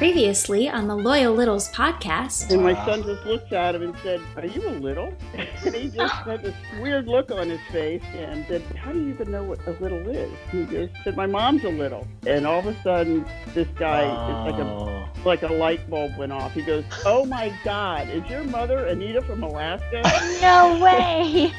[0.00, 2.50] Previously on the Loyal Littles podcast.
[2.50, 5.12] And my son just looked at him and said, Are you a little?
[5.34, 9.10] And he just had this weird look on his face and said, How do you
[9.10, 10.32] even know what a little is?
[10.50, 12.08] He just said, My mom's a little.
[12.26, 15.08] And all of a sudden, this guy, it's like a oh.
[15.26, 16.52] like a light bulb went off.
[16.52, 20.00] He goes, Oh my God, is your mother Anita from Alaska?
[20.40, 21.52] No way.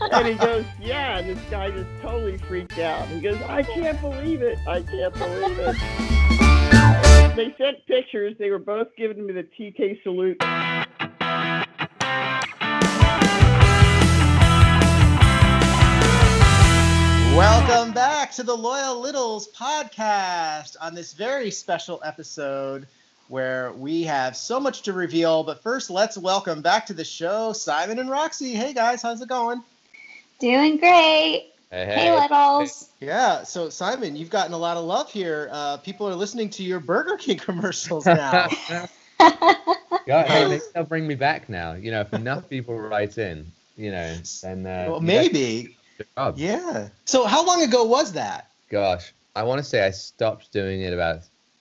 [0.00, 1.18] and he goes, Yeah.
[1.18, 3.06] And this guy just totally freaked out.
[3.06, 4.58] He goes, I can't believe it.
[4.66, 6.40] I can't believe it.
[7.36, 8.36] They sent pictures.
[8.38, 10.36] They were both giving me the TK salute.
[17.34, 22.86] Welcome back to the Loyal Littles podcast on this very special episode
[23.26, 25.42] where we have so much to reveal.
[25.42, 28.54] But first, let's welcome back to the show Simon and Roxy.
[28.54, 29.60] Hey guys, how's it going?
[30.38, 31.53] Doing great.
[31.74, 32.90] Hey, Hey, littles.
[33.00, 35.48] Yeah, so Simon, you've gotten a lot of love here.
[35.50, 38.48] Uh, people are listening to your Burger King commercials now.
[40.06, 41.72] Yeah, hey, maybe they'll bring me back now.
[41.72, 45.62] You know, if enough people write in, you know, then uh, well, maybe.
[45.62, 46.38] get the job.
[46.38, 46.90] Yeah.
[47.06, 48.50] So, how long ago was that?
[48.70, 51.20] Gosh, I want to say I stopped doing it about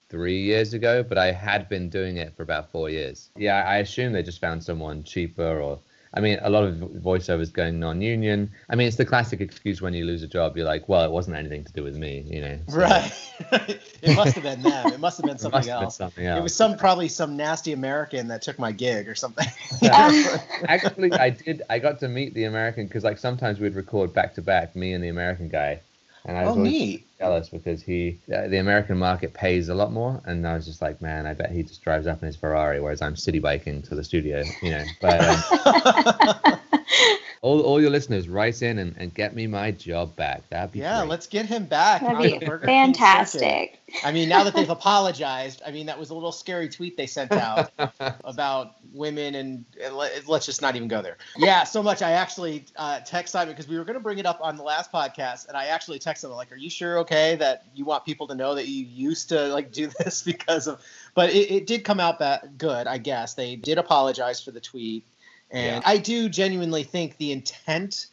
[0.10, 3.30] three years ago, but I had been doing it for about four years.
[3.38, 5.80] Yeah, I assume they just found someone cheaper, or
[6.16, 8.52] I mean, a lot of voiceovers going non-union.
[8.70, 10.56] I mean, it's the classic excuse when you lose a job.
[10.56, 12.60] You're like, well, it wasn't anything to do with me, you know.
[12.68, 13.32] so Right.
[14.04, 14.94] it must have been them.
[14.94, 16.00] It must have been something have been else.
[16.00, 19.48] It was some probably some nasty American that took my gig or something.
[19.84, 21.64] Actually, I did.
[21.68, 24.94] I got to meet the American because, like, sometimes we'd record back to back, me
[24.94, 25.80] and the American guy,
[26.26, 27.08] and I was oh, always neat.
[27.20, 30.82] jealous because he, uh, the American market pays a lot more, and I was just
[30.82, 33.82] like, man, I bet he just drives up in his Ferrari, whereas I'm city biking
[33.84, 34.84] to the studio, you know.
[35.02, 36.60] But um,
[37.44, 40.50] all, all your listeners, write in and, and get me my job back.
[40.50, 41.10] That'd be yeah, great.
[41.10, 42.06] let's get him back.
[42.06, 43.20] That'd be the Burger King circuit.
[43.20, 43.80] fantastic.
[44.02, 47.06] I mean, now that they've apologized, I mean, that was a little scary tweet they
[47.06, 47.72] sent out
[48.24, 51.18] about women, and and let- let's just not even go there.
[51.38, 52.02] Yeah, so much.
[52.02, 54.64] I actually uh, text Simon because we were going to bring it up on the
[54.64, 58.06] last podcast, and I actually texted him like, "Are you sure okay that you want
[58.06, 60.82] people to know that you used to like do this because of?"
[61.14, 63.34] But it, it did come out that good, I guess.
[63.34, 65.04] They did apologize for the tweet,
[65.54, 65.82] and Yeah.
[65.86, 68.08] I do genuinely think the intent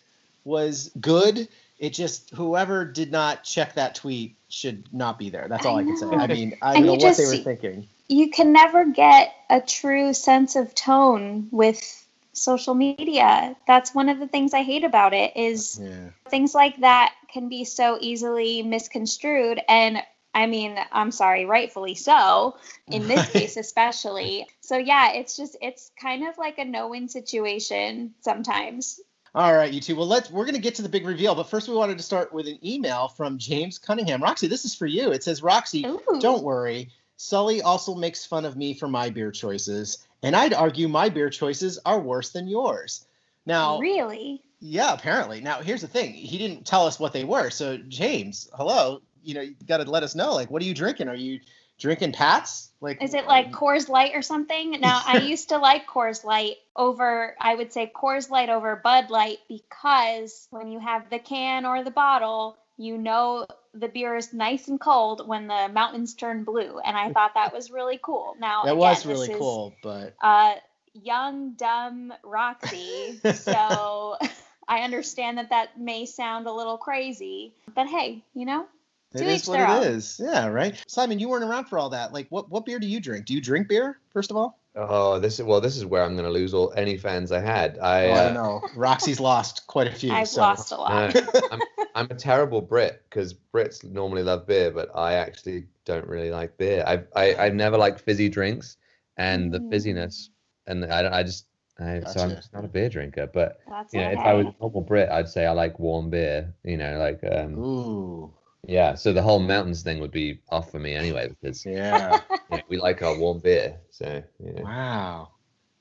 [0.45, 1.49] was good.
[1.79, 5.47] It just whoever did not check that tweet should not be there.
[5.49, 6.07] That's all I, I can say.
[6.11, 7.89] I mean, I And don't know you what they were thinking.
[8.09, 13.57] You can never get a true sense of tone with social media.
[13.67, 16.11] That's one of the things I hate about it is Yeah.
[16.29, 20.03] things like that can be so easily misconstrued and
[20.33, 23.31] I mean, I'm sorry, rightfully so, in this Right.
[23.31, 24.47] case especially.
[24.61, 29.01] So yeah, it's just it's kind of like a no-win situation sometimes.
[29.35, 29.95] All right, you two.
[29.95, 30.31] Well, let's.
[30.31, 32.49] We're going to get to the big reveal, but first we wanted to start with
[32.49, 34.23] an email from James Cunningham.
[34.23, 35.13] Roxy, this is for you.
[35.13, 36.19] It says, Roxy, Ooh.
[36.21, 36.89] don't worry.
[37.17, 41.31] Sully also makes fun of me for my beer choices, and I'd argue my beer
[41.31, 43.05] choices are worse than yours.
[43.47, 44.43] Now, Really?
[44.59, 45.41] yeah, apparently.
[45.41, 46.13] Now, here's the thing.
[46.15, 47.51] He didn't tell us what they were.
[47.51, 49.01] So, James, hello.
[49.23, 50.35] You know, you got to let us know.
[50.35, 51.09] Like, what are you drinking?
[51.09, 51.41] Are you
[51.79, 52.71] drinking Pats?
[52.81, 54.71] Like, Is it like Coors Light or something?
[54.81, 59.11] Now, I used to like Coors Light over, I would say Coors Light over Bud
[59.11, 64.33] Light because when you have the can or the bottle, you know the beer is
[64.33, 66.79] nice and cold when the mountains turn blue.
[66.79, 68.37] And I thought that was really cool.
[68.39, 70.55] Now, that again, was this really is, cool, but Uh,
[70.95, 73.21] young, dumb Roxy.
[73.35, 74.17] so
[74.69, 78.67] I understand that that may sound a little crazy, but hey, you know,
[79.15, 79.83] It To is each what their it own.
[79.83, 80.21] is.
[80.23, 80.83] Yeah, right.
[80.87, 82.13] Simon, you weren't around for all that.
[82.13, 83.27] Like, what what beer do you drink?
[83.27, 84.59] Do you drink beer first of all?
[84.77, 85.61] Oh, this is well.
[85.61, 87.77] This is where I'm going to lose all any fans I had.
[87.81, 88.63] I, oh, I uh, don't know.
[88.77, 90.13] Roxy's lost quite a few.
[90.13, 90.43] I've so.
[90.43, 91.15] lost a lot.
[91.15, 91.61] No, I'm,
[91.97, 96.57] I'm a terrible Brit because Brits normally love beer, but I actually don't really like
[96.57, 96.85] beer.
[96.87, 98.77] I've I, I've never liked fizzy drinks
[99.17, 99.73] and the Mm.
[99.73, 100.29] fizziness,
[100.69, 101.47] and I, don't- I just
[101.81, 103.27] I, so I'm just not a beer drinker.
[103.27, 104.21] But That's you know, okay.
[104.21, 106.55] if I was a normal Brit, I'd say I like warm beer.
[106.63, 108.33] You know, like um, Ooh,
[108.71, 108.95] yeah.
[108.95, 112.21] So the whole mountains thing would be off for me anyway because you yeah.
[112.69, 113.77] we like our warm beer.
[113.91, 114.63] So yeah.
[114.63, 115.29] wow.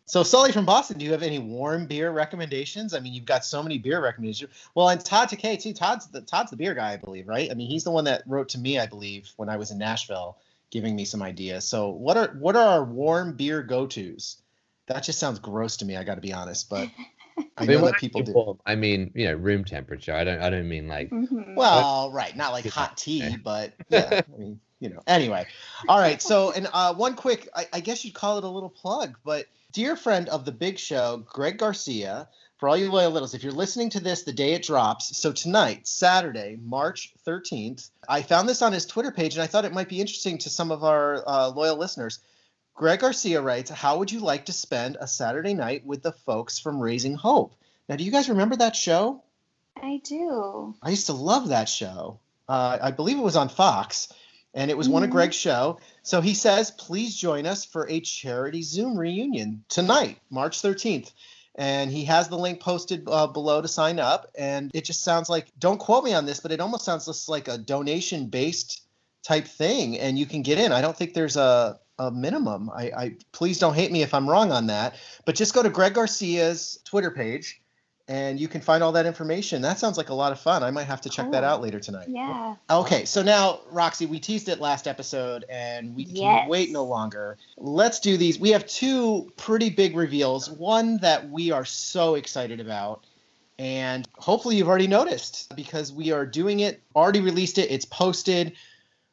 [0.06, 2.95] So, Sully from Boston, do you have any warm beer recommendations?
[2.95, 4.50] I mean, you've got so many beer recommendations.
[4.74, 5.71] Well, and Todd Takei too.
[5.71, 7.51] Todd's the Todd's the beer guy, I believe, right?
[7.51, 9.77] I mean, he's the one that wrote to me, I believe, when I was in
[9.77, 10.39] Nashville,
[10.71, 11.65] giving me some ideas.
[11.65, 14.38] So, what are what are our warm beer go tos?
[14.88, 15.95] That just sounds gross to me.
[15.95, 16.89] I got to be honest, but
[17.57, 18.59] I mean, know that people say do.
[18.65, 20.13] I mean, you know, room temperature.
[20.13, 20.41] I don't.
[20.41, 21.09] I don't mean like.
[21.09, 21.56] Mhm.
[21.56, 25.01] Well, right, not like hot tea, but yeah, I mean, you know.
[25.07, 25.45] Anyway,
[25.88, 26.21] all right.
[26.21, 29.45] So, and uh, one quick, I, I guess you'd call it a little plug, but
[29.71, 32.27] dear friend of the Big Show, Greg Garcia,
[32.57, 35.31] for all you loyal littles, if you're listening to this the day it drops, so
[35.31, 39.74] tonight, Saturday, March 13th, I found this on his Twitter page and I thought it
[39.74, 42.19] might be interesting to some of our uh, loyal listeners.
[42.79, 46.59] Greg Garcia writes, How would you like to spend a Saturday night with the folks
[46.59, 47.53] from Raising Hope?
[47.89, 49.21] Now, do you guys remember that show?
[49.75, 50.73] I do.
[50.81, 52.21] I used to love that show.
[52.47, 54.07] Uh, I believe it was on Fox,
[54.53, 55.11] and it was one of Mhm.
[55.11, 55.79] Greg's show.
[56.03, 61.11] So he says, please join us for a charity Zoom reunion tonight, March 13th.
[61.55, 64.31] And he has the link posted uh, below to sign up.
[64.37, 67.27] And it just sounds like, don't quote me on this, but it almost sounds just
[67.27, 68.83] like a donation based
[69.21, 69.99] type thing.
[69.99, 70.71] And you can get in.
[70.71, 72.72] I don't think there's a, a minimum.
[72.74, 74.96] I, I please don't hate me if I'm wrong on that.
[75.25, 77.62] But just go to Greg Garcia's Twitter page
[78.10, 79.62] and you can find all that information.
[79.62, 80.63] That sounds like a lot of fun.
[80.63, 82.07] I might have to check that oh, out later tonight.
[82.10, 82.56] Yeah.
[82.68, 86.50] Okay, so now Roxy, we teased it last episode, and we can Yes.
[86.50, 87.38] wait no longer.
[87.56, 88.40] Let's do these.
[88.40, 90.50] We have two pretty big reveals.
[90.50, 93.06] One that we are so excited about,
[93.60, 96.81] and hopefully you've already noticed because we are doing it.
[96.96, 97.69] Already released it.
[97.69, 98.54] It's posted.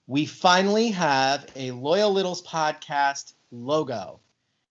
[0.06, 4.20] We finally have a Loyal Littles podcast logo.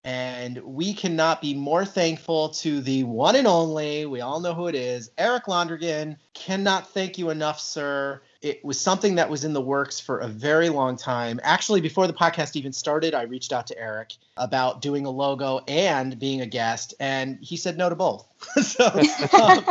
[0.04, 4.68] And we cannot be more thankful to the one and only, we all know who
[4.68, 6.16] it is, Eric Londergan.
[6.32, 8.22] Cannot thank you enough, sir.
[8.40, 11.40] It was something that was in the works for a very long time.
[11.42, 15.58] Actually, before the podcast even started, I reached out to Eric about doing a logo
[15.66, 18.28] and being a guest, and he said no to both.
[18.62, 18.86] so,
[19.32, 19.64] um,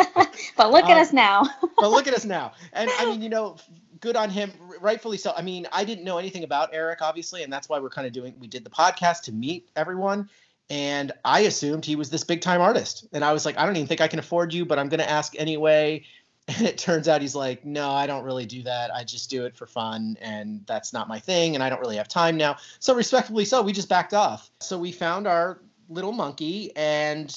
[0.58, 1.44] But look at Um, us now.
[1.78, 2.52] but look at us now.
[2.74, 3.56] And I mean, you know,
[4.00, 4.52] good on him,
[4.82, 5.34] rightfully so.
[5.36, 8.14] I mean, I didn't know anything about Eric, obviously, and that's why we're kind of
[8.14, 8.36] doing.
[8.40, 10.30] We did the podcast to meet everyone,
[10.70, 13.76] and I assumed he was this big time artist, and I was like, I don't
[13.76, 16.04] even think I can afford you, but I'm going to ask anyway.
[16.48, 18.94] And it turns out he's like, no, I don't really do that.
[18.94, 21.96] I just do it for fun, and that's not my thing, and I don't really
[21.96, 22.58] have time now.
[22.78, 24.52] So respectfully, so we just backed off.
[24.60, 25.60] So we found our
[25.90, 27.36] little monkey, and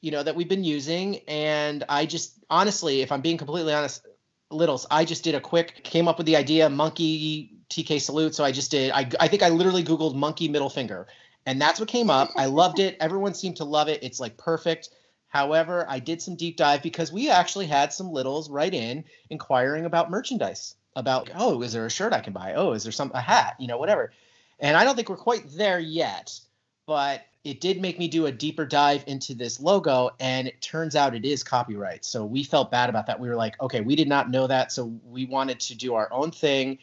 [0.00, 4.05] you know that we've been using, and I just honestly, if I'm being completely honest,
[4.50, 8.34] littles, I just did a quick, came up with the idea, monkey TK salute.
[8.34, 8.90] So I just did.
[8.92, 11.06] I I think I literally Googled monkey middle finger,
[11.44, 12.30] and that's what came up.
[12.36, 12.96] I loved it.
[13.00, 14.02] Everyone seemed to love it.
[14.02, 14.90] It's like perfect.
[15.28, 19.84] However, I did some deep dive because we actually had some littles write in inquiring
[19.84, 20.74] about merchandise.
[20.94, 22.54] About oh, is there a shirt I can buy?
[22.54, 23.56] Oh, is there some a hat?
[23.58, 24.12] You know, whatever.
[24.58, 26.40] And I don't think we're quite there yet,
[26.86, 30.96] but it did make me do a deeper dive into this logo, and it turns
[30.96, 32.04] out it is copyright.
[32.04, 33.20] So we felt bad about that.
[33.20, 36.12] We were like, okay, we did not know that, so we wanted to do our
[36.12, 36.78] own thing.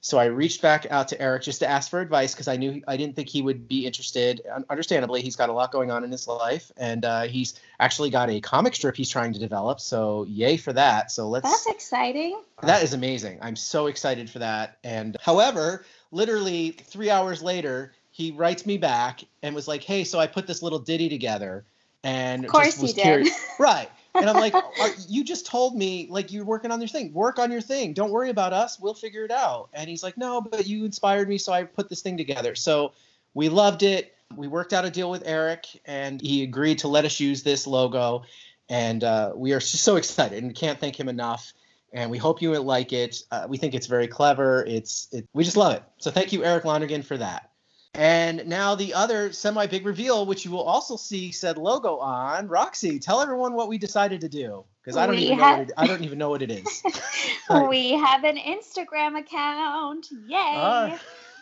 [0.00, 2.82] So I reached back out to Eric just to ask for advice because I knew
[2.86, 4.40] I didn't think he would be interested.
[4.70, 8.30] Understandably, he's got a lot going on in his life, and uh, he's actually got
[8.30, 9.80] a comic strip he's trying to develop.
[9.80, 11.10] So yay for that!
[11.10, 11.48] So let's.
[11.48, 12.40] That's exciting.
[12.62, 13.38] That is amazing.
[13.40, 14.78] I'm so excited for that.
[14.82, 20.18] And however, literally three hours later, he writes me back and was like, "Hey, so
[20.18, 21.64] I put this little ditty together."
[22.02, 23.02] And Of course just was he did.
[23.04, 23.88] curious- right?
[24.16, 27.12] And I'm like, Are, "You just told me like you're working on your thing.
[27.12, 27.92] Work on your thing.
[27.92, 28.80] Don't worry about us.
[28.80, 31.88] We'll figure it out." And he's like, "No, but you inspired me, so I put
[31.88, 32.90] this thing together." So
[33.34, 34.16] we loved it.
[34.34, 37.68] We worked out a deal with Eric, and he agreed to let us use this
[37.68, 38.24] logo.
[38.68, 41.54] And uh, we are so excited and can't thank him enough
[41.94, 43.22] and we hope you like it.
[43.30, 44.62] Uh, we think it's very clever.
[44.66, 45.82] It's it, we just love it.
[45.96, 47.47] So thank you, Eric Londergan, for that.
[47.94, 52.46] And now the other semi big reveal, which you will also see said logo on.
[52.46, 55.60] Roxy, tell everyone what we decided to do because I don't We even know what
[55.60, 56.82] it, I don't even know what it is.
[57.68, 60.06] We have an Instagram account.
[60.26, 60.36] Yay.
[60.38, 61.00] Ah.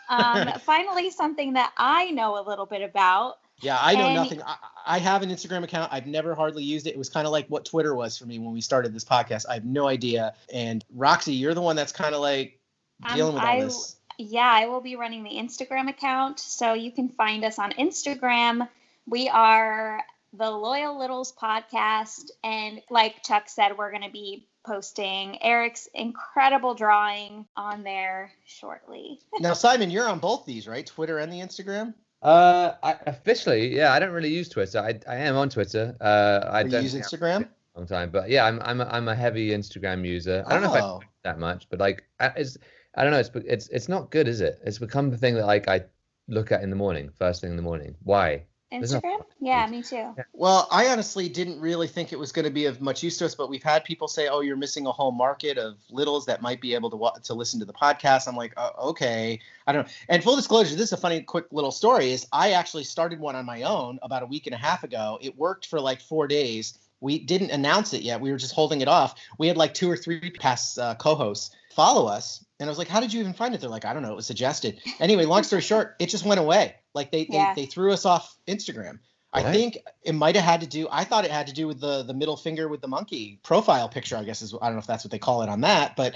[0.08, 3.34] um, finally, something that I know a little bit about.
[3.60, 4.42] Yeah, I know And- nothing.
[4.42, 4.56] I,
[4.86, 5.92] I have an Instagram account.
[5.92, 6.90] I've never hardly used it.
[6.90, 9.46] It was kind of like what Twitter was for me when we started this podcast.
[9.48, 10.34] I have no idea.
[10.52, 12.60] And Roxy, you're the one that's kind of like
[13.04, 13.96] Um, dealing with all I- this.
[14.18, 16.40] Yeah, I will be running the Instagram account.
[16.40, 18.68] So you can find us on Instagram.
[19.06, 20.00] We are
[20.32, 22.30] the Loyal Littles podcast.
[22.44, 29.20] And like Chuck said, we're going to be posting Eric's incredible drawing on there shortly.
[29.40, 30.84] Now, Simon, you're on both these, right?
[30.86, 31.94] Twitter and the Instagram.
[32.22, 34.78] Uh, I, officially, yeah, I don't really use Twitter.
[34.80, 35.94] I, I am on Twitter.
[36.00, 37.46] Uh, I Do you don't use Instagram?
[37.76, 40.42] Long time, but yeah, I'm I'm a, I'm a heavy Instagram user.
[40.46, 41.00] I don't know if I Oh.
[41.24, 42.56] that much, but like, I- it's
[42.96, 43.18] I don't know.
[43.18, 44.58] It's it's it's not good, is it?
[44.64, 45.82] It's become the thing that like I
[46.28, 47.94] look at in the morning, first thing in the morning.
[48.02, 48.44] Why?
[48.70, 49.24] There's no- Instagram?
[49.40, 50.16] Yeah, me too.
[50.32, 53.26] Well, I honestly didn't really think it was going to be of much use to
[53.26, 56.42] us, but we've had people say, "Oh, you're missing a whole market of littles that
[56.42, 59.72] might be able to wa- to listen to the podcast." I'm like, oh, "Okay, I
[59.72, 62.10] don't know." And full disclosure, this is a funny, quick little story.
[62.10, 65.18] Is I actually started one on my own about a week and a half ago.
[65.20, 66.76] It worked for like four days.
[67.00, 68.20] We didn't announce it yet.
[68.20, 69.14] We were just holding it off.
[69.38, 72.88] We had like two or three past uh, co-hosts follow us, and I was like,
[72.88, 74.12] "How did you even find it?" They're like, "I don't know.
[74.12, 76.74] It was suggested." Anyway, long story short, it just went away.
[76.94, 77.54] Like they they, Yeah.
[77.54, 78.98] they threw us off Instagram.
[79.32, 80.88] I think it might have had to do.
[80.90, 83.88] I thought it had to do with the the middle finger with the monkey profile
[83.88, 84.16] picture.
[84.16, 86.14] I guess is I don't know if that's what they call it on that, but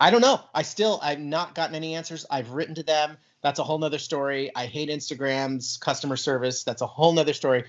[0.00, 0.40] I don't know.
[0.54, 2.24] I still I've not gotten any answers.
[2.30, 3.18] I've written to them.
[3.42, 4.50] That's a whole nother story.
[4.56, 6.64] I hate Instagram's customer service.
[6.64, 7.64] That's a whole nother story.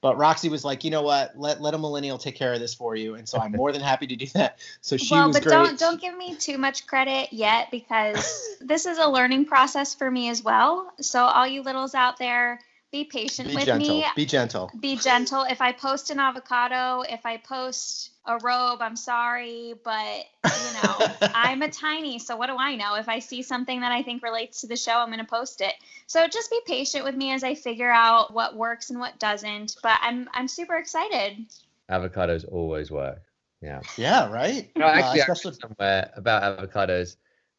[0.00, 1.38] But Roxy was like, you know what?
[1.38, 3.80] Let let a millennial take care of this for you, and so I'm more than
[3.80, 4.58] happy to do that.
[4.80, 5.54] So she well, was but great.
[5.54, 10.10] don't don't give me too much credit yet because this is a learning process for
[10.10, 10.92] me as well.
[11.00, 13.98] So all you littles out there, be patient Be with gentle.
[13.98, 14.06] me.
[14.16, 14.70] Be gentle.
[14.78, 15.42] Be gentle.
[15.42, 21.06] If I post an avocado, if I post a robe, I'm sorry, but you know,
[21.34, 22.94] I'm a tiny, so what do I know?
[22.94, 25.62] If I see something that I think relates to the show, I'm going to post
[25.62, 25.72] it.
[26.06, 29.76] So just be patient with me as I figure out what works and what doesn't.
[29.82, 31.46] But I'm I'm super excited.
[31.90, 33.22] Avocados always work.
[33.62, 33.80] Yeah.
[33.96, 34.30] Yeah.
[34.30, 34.70] Right.
[34.76, 37.16] No, Uh, actually, I read especially somewhere about avocados.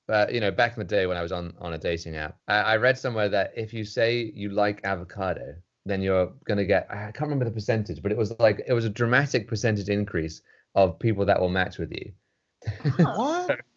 [0.07, 2.38] But you know, back in the day when I was on on a dating app,
[2.47, 6.88] I, I read somewhere that if you say you like avocado, then you're gonna get
[6.89, 10.41] I can't remember the percentage, but it was like it was a dramatic percentage increase
[10.75, 12.11] of people that will match with you.
[13.05, 13.59] what?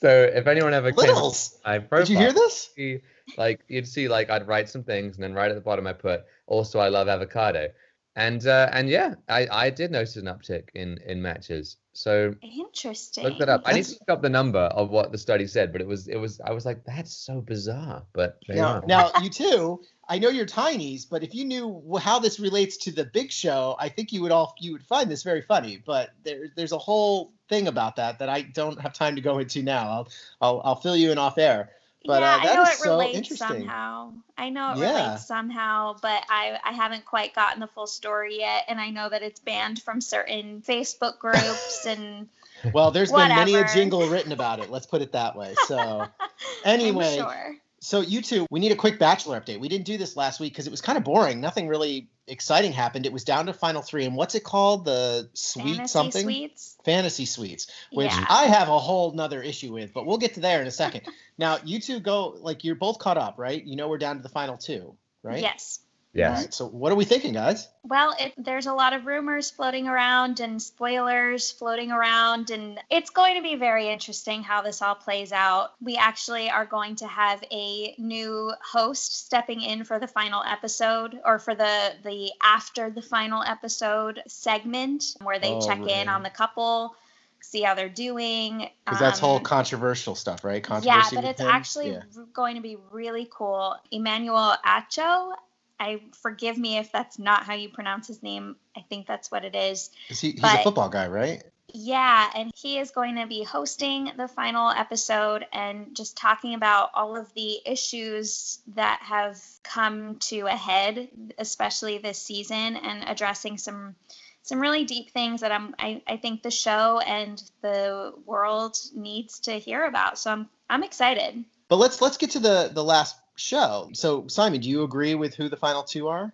[0.00, 1.48] So if anyone ever came Littles.
[1.50, 2.70] to my profile, Did you hear this?
[2.76, 3.00] see,
[3.36, 5.92] like you'd see like I'd write some things and then right at the bottom I
[5.92, 7.66] put also I love avocado.
[8.14, 11.78] And uh, and yeah, I, I did notice an uptick in in matches.
[11.94, 13.24] So Interesting.
[13.24, 13.62] look that up.
[13.64, 15.86] I need to That's- look up the number of what the study said, but it
[15.88, 18.04] was it was I was like that's so bizarre.
[18.12, 19.80] But Now, now you too.
[20.08, 23.76] I know you're tinies, but if you knew how this relates to the big show,
[23.78, 25.82] I think you would all you would find this very funny.
[25.84, 29.38] But there, there's a whole thing about that that I don't have time to go
[29.38, 29.88] into now.
[29.88, 30.08] I'll
[30.40, 31.70] I'll, I'll fill you in off air.
[32.06, 33.48] But, yeah, uh, that I know is it so relates interesting.
[33.48, 34.12] somehow.
[34.38, 35.08] I know it Yeah.
[35.08, 39.10] relates somehow, but I I haven't quite gotten the full story yet, and I know
[39.10, 42.28] that it's banned from certain Facebook groups and.
[42.72, 44.68] Well, there's been many a jingle written about it.
[44.68, 45.54] Let's put it that way.
[45.68, 46.08] So
[46.64, 47.56] anyway, sure.
[47.80, 49.60] So you two, we need a quick Bachelor update.
[49.60, 51.40] We didn't do this last week because it was kind of boring.
[51.40, 53.06] Nothing really exciting happened.
[53.06, 54.84] It was down to final three, and what's it called?
[54.84, 56.76] The sweet Fantasy something suites.
[56.84, 58.26] fantasy suites, which Yeah.
[58.28, 61.02] I have a whole nother issue with, but we'll get to there in a second.
[61.38, 63.62] now you two go like you're both caught up, right?
[63.64, 65.40] You know we're down to the final two, right?
[65.42, 65.80] Yes.
[66.14, 66.40] All yes.
[66.40, 66.54] right.
[66.54, 67.68] So what are we thinking, guys?
[67.84, 73.10] Well, it, there's a lot of rumors floating around and spoilers floating around, and it's
[73.10, 75.72] going to be very interesting how this all plays out.
[75.80, 81.20] We actually are going to have a new host stepping in for the final episode,
[81.24, 85.88] or for the the after the final episode segment, where they Oh, check right.
[85.90, 86.96] in on the couple,
[87.40, 88.68] see how they're doing.
[88.84, 90.64] Because that's whole Um, controversial stuff, right?
[90.64, 91.48] Controversy yeah, but it's him?
[91.48, 92.02] actually Yeah.
[92.16, 93.76] r- going to be really cool.
[93.90, 95.34] Emmanuel Acho,
[95.80, 98.56] I forgive me if that's not how you pronounce his name.
[98.76, 99.90] I think that's what it is.
[100.08, 101.42] 'Cause he, he's a football guy, right?
[101.74, 106.90] Yeah, and he is going to be hosting the final episode and just talking about
[106.94, 113.58] all of the issues that have come to a head, especially this season, and addressing
[113.58, 113.96] some
[114.42, 119.40] some really deep things that I'm I, I think the show and the world needs
[119.40, 120.18] to hear about.
[120.18, 121.44] So I'm I'm excited.
[121.68, 123.90] But let's let's get to the the last show.
[123.92, 126.32] So Simon, do you agree with who the final two are?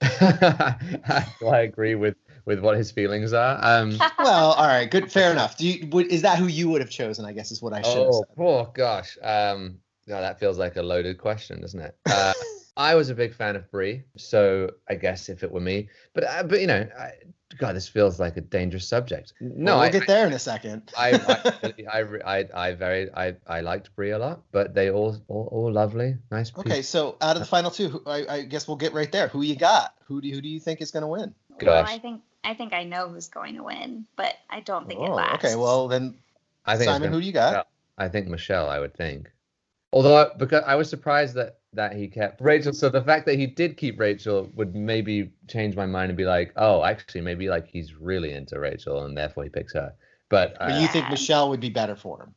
[0.00, 3.58] Do I agree with with what his feelings are?
[3.60, 5.56] Um, Well, all right, good, fair enough.
[5.56, 7.24] Do you would, is that who you would have chosen?
[7.24, 8.36] I guess is what I should have oh, said.
[8.38, 9.18] oh gosh.
[9.22, 11.96] Um, no, that feels like a loaded question, doesn't it?
[12.06, 12.32] Uh,
[12.76, 16.24] I was a big fan of Brie, so I guess if it were me, but
[16.24, 17.12] uh, but you know, I,
[17.56, 19.32] God, this feels like a dangerous subject.
[19.40, 20.92] No, Well, we'll I, get there in a second.
[20.96, 25.16] I, I, I, I, I very, I, I liked Brie a lot, but they all,
[25.28, 26.50] all, all lovely, nice.
[26.50, 26.70] people.
[26.70, 29.28] okay, so out of the final two, I, I guess we'll get right there.
[29.28, 29.94] Who you got?
[30.06, 31.34] Who do you, who do you think is going to win?
[31.50, 31.88] Well, Gosh.
[31.90, 35.08] I think I think I know who's going to win, but I don't think it
[35.08, 35.44] Oh, lasts.
[35.44, 35.56] okay.
[35.56, 36.14] Well, then
[36.66, 37.52] I think Simon, gonna- who do you got?
[37.52, 37.62] Yeah.
[37.96, 38.68] I think Michelle.
[38.68, 39.30] I would think.
[39.92, 42.72] Although, because I was surprised that that he kept Rachel.
[42.72, 46.24] So the fact that he did keep Rachel would maybe change my mind and be
[46.24, 49.94] like, oh, actually, maybe like he's really into Rachel and therefore he picks her.
[50.28, 52.34] But But you think Michelle would be better for him?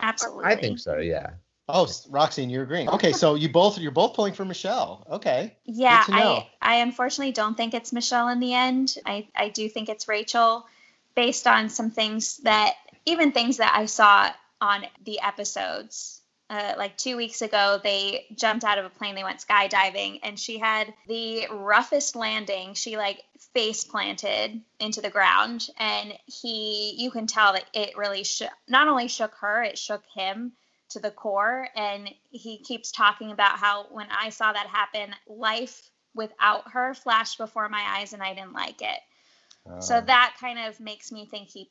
[0.00, 0.44] Absolutely.
[0.44, 0.98] I think so.
[0.98, 1.30] Yeah.
[1.68, 2.88] Oh, S- Roxy, and you're agreeing.
[2.88, 5.06] Okay, so you both you're both pulling for Michelle.
[5.10, 5.56] Okay.
[5.64, 6.44] Yeah, Good to know.
[6.62, 8.96] I I unfortunately don't think it's Michelle in the end.
[9.04, 10.66] I I do think it's Rachel,
[11.14, 14.30] based on some things that even things that I saw
[14.60, 16.22] on the episodes.
[16.50, 19.14] Uh, like two weeks ago, they jumped out of a plane.
[19.14, 22.72] They went skydiving, and she had the roughest landing.
[22.72, 28.24] She like face planted into the ground, and he, you can tell that it really
[28.24, 28.50] shook.
[28.66, 30.52] Not only shook her, it shook him
[30.90, 31.68] to the core.
[31.76, 37.36] And he keeps talking about how when I saw that happen, life without her flashed
[37.36, 39.00] before my eyes, and I didn't like it.
[39.80, 41.70] So Uh, that kind of makes me think he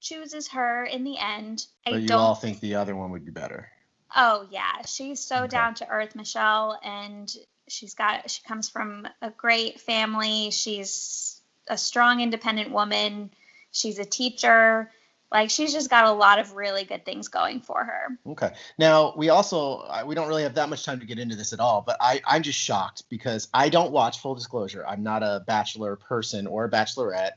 [0.00, 1.66] chooses her in the end.
[1.86, 3.70] I but you don't all think the other one would be better.
[4.14, 5.48] Oh yeah, she's so Okay.
[5.48, 7.32] down to earth, Michelle, and
[7.68, 10.50] she's got she comes from a great family.
[10.50, 13.30] She's a strong, independent woman.
[13.70, 14.90] She's a teacher.
[15.30, 18.18] Like she's just got a lot of really good things going for her.
[18.26, 18.54] Okay.
[18.78, 21.60] Now we also we don't really have that much time to get into this at
[21.60, 24.86] all, but I I'm just shocked because I don't watch Full Disclosure.
[24.86, 27.32] I'm not a Bachelor person or a Bachelorette,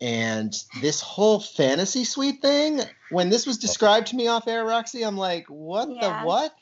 [0.00, 2.80] and this whole fantasy suite thing.
[3.10, 6.20] When this was described to me off air, Roxy, I'm like, what Yeah.
[6.22, 6.54] the what?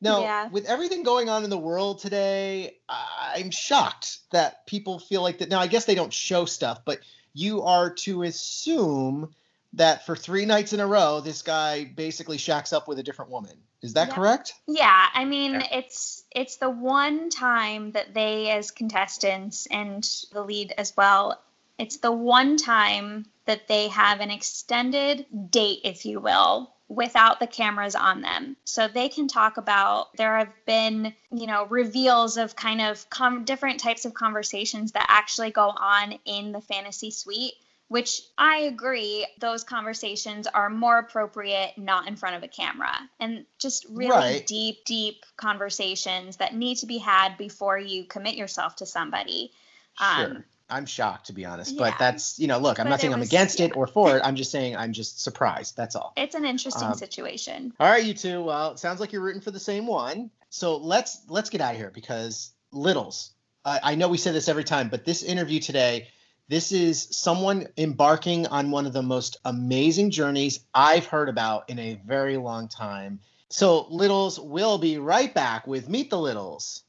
[0.00, 0.48] Now, Yeah.
[0.48, 5.48] with everything going on in the world today, I'm shocked that people feel like that.
[5.48, 7.00] Now, I guess they don't show stuff, but
[7.32, 9.34] you are to assume
[9.72, 13.30] that for three nights in a row, this guy basically shacks up with a different
[13.30, 13.56] woman.
[13.82, 14.14] Is that Yeah.
[14.14, 14.54] correct?
[14.66, 15.66] Yeah, I mean Yeah.
[15.72, 21.40] it's it's the one time that they as contestants and the lead as well,
[21.78, 27.46] it's the one time that they have an extended date, if you will, without the
[27.46, 28.56] cameras on them.
[28.64, 33.44] So they can talk about there have been, you know, reveals of kind of com-
[33.44, 37.54] different types of conversations that actually go on in the fantasy suite
[37.88, 43.44] which I agree, those conversations are more appropriate not in front of a camera and
[43.58, 44.46] just really Right.
[44.46, 49.52] deep, deep conversations that need to be had before you commit yourself to somebody.
[49.98, 50.44] Um, sure.
[50.70, 51.78] I'm shocked to be honest, yeah.
[51.78, 53.86] but that's you know, look, I'm But not saying it I'm was- against it or
[53.86, 54.22] for it.
[54.24, 55.76] I'm just saying I'm just surprised.
[55.76, 56.12] That's all.
[56.16, 57.72] It's an interesting Um, situation.
[57.78, 58.42] All right, you two.
[58.42, 60.30] Well, it sounds like you're rooting for the same one.
[60.48, 63.30] So let's let's get out of here because Littles.
[63.64, 66.08] I, I know we say this every time, but this interview today,
[66.48, 71.78] this is someone embarking on one of the most amazing journeys I've heard about in
[71.78, 73.20] a very long time.
[73.50, 76.82] So Littles will be right back with Meet the Littles.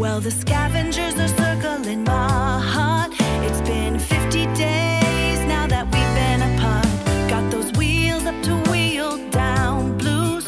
[0.00, 3.12] Well, the scavengers are circling my heart.
[3.44, 6.86] It's been 50 days now that we've been apart.
[7.28, 10.46] Got those wheels up to wheel down blues.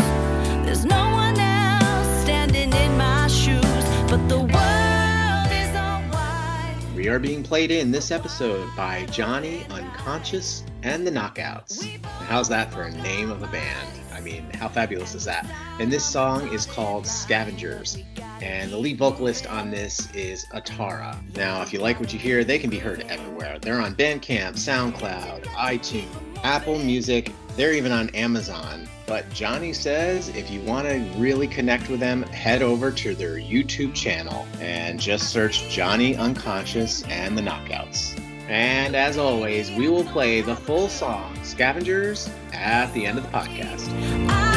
[0.65, 6.75] There's no one else standing in my shoes, but the world is all wide.
[6.97, 12.03] We are being played in this episode by Johnny Unconscious and the Knockouts.
[12.07, 14.01] How's that for a name of a band?
[14.15, 15.47] I mean, how fabulous is that?
[15.79, 17.99] And this song is called Scavengers.
[18.43, 21.17] And the lead vocalist on this is Atara.
[21.37, 23.59] Now, if you like what you hear, they can be heard everywhere.
[23.61, 26.09] They're on Bandcamp, SoundCloud, iTunes,
[26.43, 28.89] Apple Music, they're even on Amazon.
[29.07, 33.37] But Johnny says if you want to really connect with them, head over to their
[33.37, 38.19] YouTube channel and just search Johnny Unconscious and the Knockouts.
[38.49, 43.31] And as always, we will play the full song, Scavengers, at the end of the
[43.31, 44.52] podcast.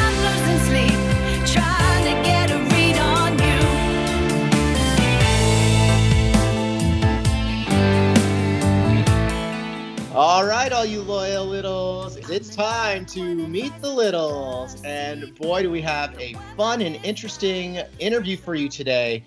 [10.16, 14.82] All right, all you loyal littles, it's time to meet the littles.
[14.82, 19.24] And boy, do we have a fun and interesting interview for you today.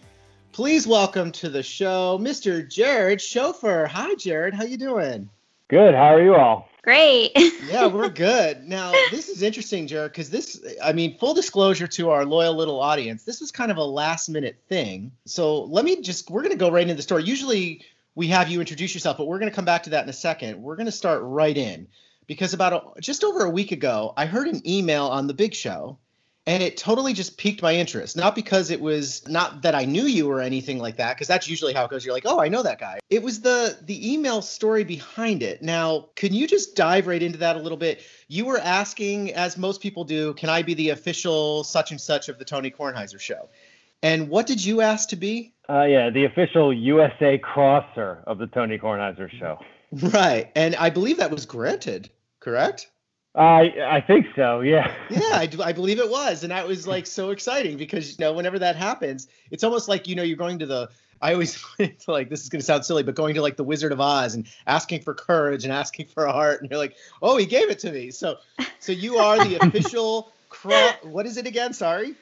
[0.52, 2.66] Please welcome to the show, Mr.
[2.66, 3.88] Jarad Schofer.
[3.88, 4.56] Hi, Jarad.
[4.56, 5.30] How you doing?
[5.68, 5.94] Good.
[5.94, 6.68] How are you all?
[6.82, 7.34] Great.
[7.70, 8.68] Yeah, we're good.
[8.68, 12.80] Now, this is interesting, Jarad, because this, I mean, full disclosure to our loyal little
[12.82, 15.12] audience, this was kind of a last minute thing.
[15.28, 17.26] So let me just, we're going to go right into the story.
[17.26, 20.10] Usually we have you introduce yourself, but we're going to come back to that in
[20.10, 20.62] a second.
[20.62, 21.88] We're going to start right in
[22.28, 25.54] because about a, just over a week ago, I heard an email on the big
[25.54, 25.98] show
[26.50, 28.18] and it totally just piqued my interest.
[28.18, 31.48] Not because it was not that I knew you or anything like that, because that's
[31.48, 32.04] usually how it goes.
[32.04, 33.00] You're like, oh, I know that guy.
[33.12, 35.62] It was the the email story behind it.
[35.62, 38.02] Now, can you just dive right into that a little bit?
[38.28, 42.30] You were asking, as most people do, can I be the official such and such
[42.30, 43.50] of the Tony Kornheiser show?
[44.02, 45.54] And what did you ask to be?
[45.70, 49.60] Uh, yeah, the official USA crosser of the Tony Kornheiser show.
[49.92, 50.52] Right.
[50.56, 52.10] And I believe that was granted,
[52.40, 52.90] correct?
[53.36, 54.62] I I think so.
[54.62, 54.94] Yeah.
[55.10, 58.16] yeah, I, do, I believe it was, and that was like so exciting because you
[58.20, 60.90] know whenever that happens, it's almost like you know you're going to the.
[61.22, 61.64] I always
[62.08, 64.36] like this is going to sound silly, but going to like the Wizard of Oz
[64.36, 67.70] and asking for courage and asking for a heart, and you're like, oh, he gave
[67.70, 68.10] it to me.
[68.12, 68.38] So,
[68.80, 70.32] so you are the official.
[70.50, 71.74] Cro- what is it again?
[71.74, 72.16] Sorry.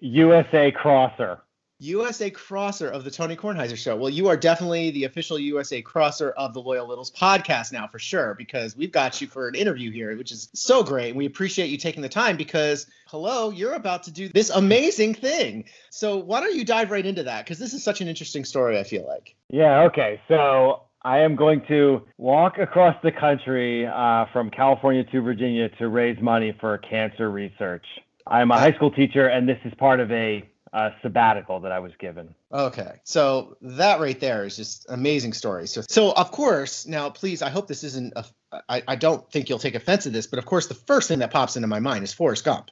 [0.00, 1.40] USA crosser.
[1.82, 3.96] USA crosser of the Tony Kornheiser show.
[3.96, 7.98] Well, you are definitely the official USA crosser of the Loyal Littles podcast now for
[7.98, 11.08] sure because we've got you for an interview here, which is so great.
[11.08, 15.14] And we appreciate you taking the time because hello, you're about to do this amazing
[15.14, 15.64] thing.
[15.90, 17.44] So why don't you dive right into that?
[17.44, 19.34] Because this is such an interesting story, I feel like.
[19.48, 19.82] Yeah.
[19.82, 20.20] Okay.
[20.28, 25.88] So I am going to walk across the country uh, from California to Virginia to
[25.88, 27.84] raise money for cancer research.
[28.26, 31.80] I'm a high school teacher, and this is part of a uh, sabbatical that I
[31.80, 32.34] was given.
[32.52, 35.66] Okay, so that right there is just amazing story.
[35.66, 38.12] So, so of course, now please, I hope this isn't.
[38.16, 38.24] A,
[38.68, 41.18] I, I don't think you'll take offense to this, but of course, the first thing
[41.20, 42.70] that pops into my mind is Forrest Gump.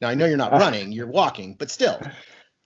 [0.00, 2.00] Now I know you're not running, you're walking, but still,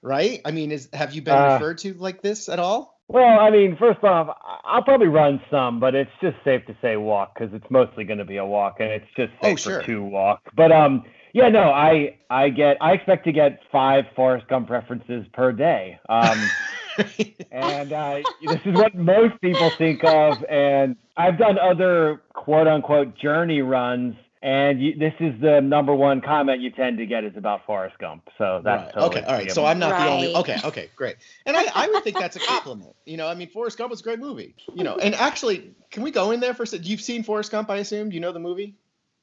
[0.02, 0.40] right?
[0.44, 2.93] I mean, is have you been Uh, referred to like this at all?
[3.08, 6.96] Well, I mean, first off, I'll probably run some, but it's just safe to say
[6.96, 9.80] walk because it's mostly going to be a walk, and it's just Oh, safe sure.
[9.80, 10.40] for two walk.
[10.56, 15.26] But um, yeah, no, I I get I expect to get five Forrest Gump references
[15.34, 15.98] per day.
[16.08, 16.38] Um,
[17.52, 20.42] and uh, this is what most people think of.
[20.48, 24.14] And I've done other quote unquote journey runs,
[24.44, 27.96] and you, this is the number one comment you tend to get is about Forrest
[27.98, 28.28] Gump.
[28.36, 28.92] So that's right.
[28.92, 29.26] totally okay.
[29.26, 29.50] All right.
[29.50, 29.64] So.
[29.64, 30.34] I'm not the only.
[30.36, 30.58] Okay.
[30.62, 30.90] Okay.
[30.94, 31.16] Great.
[31.46, 32.94] And I, I would think that's a compliment.
[33.06, 34.54] You know, I mean, Forrest Gump was a great movie.
[34.74, 36.80] You know, and actually, can we go in there for a sec?
[36.84, 38.10] You've seen Forrest Gump, I assume.
[38.10, 38.76] Do you know the movie?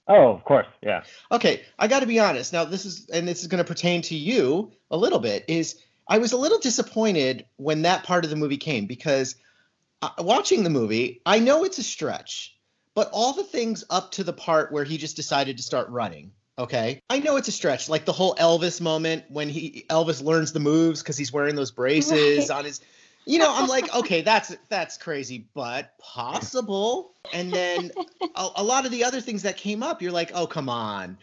[0.08, 1.04] Oh, of course, yeah.
[1.32, 2.52] Okay, I got to be honest.
[2.52, 5.46] Now, this is, and this is going to pertain to you a little bit.
[5.48, 5.80] Is
[6.10, 9.36] I was a little disappointed when that part of the movie came because
[10.02, 12.58] uh, watching the movie, I know it's a stretch,
[12.94, 16.32] but all the things up to the part where he just decided to start running.
[16.60, 20.54] Okay, I know it's a stretch, like the whole Elvis moment when he Elvis learns
[20.54, 22.58] the moves because he's wearing those braces Right.
[22.58, 22.82] on his.
[23.26, 27.14] You know, I'm like, okay, that's that's crazy, but possible.
[27.34, 27.92] And then
[28.36, 31.18] a, a lot of the other things that came up, you're like, oh, come on.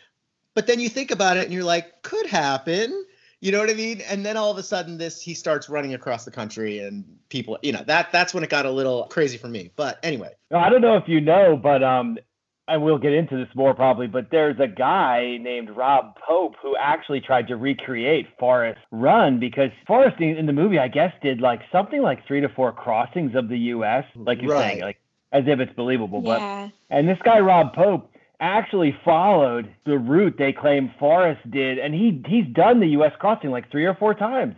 [0.54, 3.04] But then you think about it and you're like, could happen.
[3.40, 4.00] You know what I mean?
[4.00, 7.58] And then all of a sudden, this he starts running across the country, and people,
[7.62, 9.70] you know, that that's when it got a little crazy for me.
[9.76, 12.18] But anyway, I don't know if you know, but um,
[12.66, 16.76] and we'll get into this more probably, but there's a guy named Rob Pope who
[16.76, 21.40] actually tried to recreate Forrest Run because Forrest in, in the movie, I guess, did
[21.40, 24.04] like something like three to four crossings of the U.S.
[24.16, 24.98] Like you're saying, like
[25.32, 26.20] as if it's believable.
[26.20, 26.68] But Yeah.
[26.90, 32.22] and this guy Rob Pope actually followed the route they claim Forrest did, and he
[32.26, 33.12] he's done the U.S.
[33.18, 34.54] crossing like three or four times.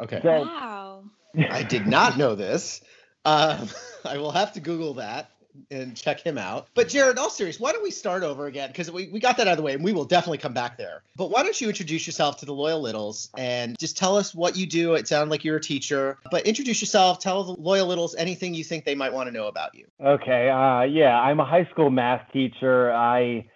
[0.00, 1.04] okay, So Wow.
[1.50, 2.80] I did not know this.
[3.24, 3.68] Um,
[4.04, 5.30] I will have to Google that
[5.70, 6.68] and check him out.
[6.74, 8.68] But Jarad, all serious, why don't we start over again?
[8.68, 10.76] Because we, we got that out of the way and we will definitely come back
[10.76, 11.02] there.
[11.16, 14.56] But why don't you introduce yourself to the Loyal Littles and just tell us what
[14.56, 14.94] you do?
[14.94, 18.64] It sounded like you're a teacher, but introduce yourself, tell the Loyal Littles anything you
[18.64, 19.86] think they might want to know about you.
[20.00, 22.92] Okay, uh, yeah, I'm a high school math teacher.
[22.92, 23.46] I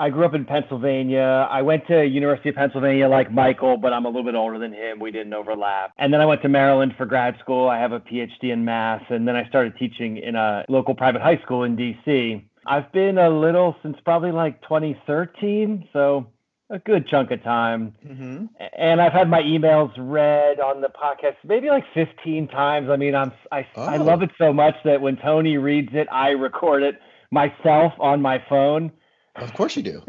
[0.00, 1.46] I grew up in Pennsylvania.
[1.50, 4.72] I went to University of Pennsylvania like Michael, but I'm a little bit older than
[4.72, 4.98] him.
[4.98, 5.92] We didn't overlap.
[5.98, 7.68] And then I went to Maryland for grad school.
[7.68, 11.20] I have a PhD in math, and then I started teaching in a local private
[11.20, 12.42] high school in DC.
[12.66, 16.26] I've been a little since probably like 2013, so
[16.70, 18.44] a good chunk of time Mm-hmm.
[18.78, 22.88] and I've had my emails read on the podcast maybe like 15 times.
[22.88, 24.04] I mean, I'm I, I Oh.
[24.04, 27.00] love it so much that when Tony reads it, I record it
[27.32, 28.92] myself on my phone.
[29.36, 30.02] Of course you do.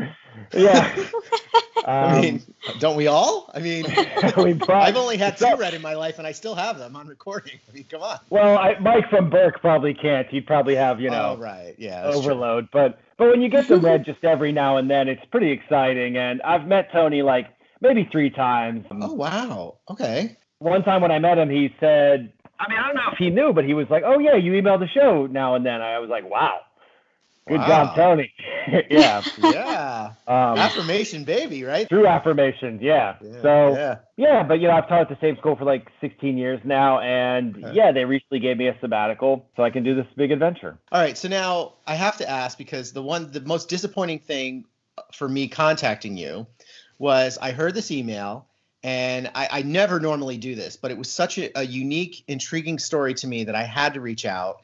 [0.53, 0.95] Yeah.
[1.85, 2.43] I Um, mean,
[2.79, 3.49] don't we all?
[3.55, 3.85] I mean,
[4.37, 6.77] we brought- I've only had two so- read in my life and I still have
[6.77, 7.59] them on recording.
[7.69, 8.19] I mean, come on.
[8.29, 10.27] Well, I, Mike from Burke probably can't.
[10.27, 11.73] He'd probably have you know oh, right.
[11.77, 12.03] Yeah.
[12.03, 12.31] that's true.
[12.31, 12.69] overload.
[12.71, 16.17] But but when you get them read just every now and then, it's pretty exciting.
[16.17, 17.47] And I've met Tony like
[17.81, 18.85] maybe three times.
[18.91, 19.77] Oh, wow.
[19.89, 20.37] Okay.
[20.59, 23.29] one time when I met him, he said, I mean, I don't know if he
[23.31, 25.97] knew, but he was like, "Oh yeah, you email the show now and then." I
[25.97, 26.59] was like, "Wow,
[27.51, 27.67] good Wow.
[27.67, 28.33] job, Tony."
[28.89, 30.13] yeah, Yeah.
[30.27, 31.87] um, Affirmation, baby, right?
[31.89, 32.79] true affirmation.
[32.81, 33.15] Yeah.
[33.21, 33.95] Yeah, So yeah.
[34.17, 36.99] yeah, but you know, I've taught at the same school for like 16 years now,
[36.99, 37.73] and Okay.
[37.73, 40.77] yeah, they recently gave me a sabbatical so I can do this big adventure.
[40.91, 41.17] All right.
[41.17, 44.65] So now I have to ask because the one, the most disappointing thing
[45.13, 46.47] for me contacting you
[46.99, 48.47] was I heard this email
[48.83, 52.79] and I, I never normally do this, but it was such a, a unique, intriguing
[52.79, 54.61] story to me that I had to reach out.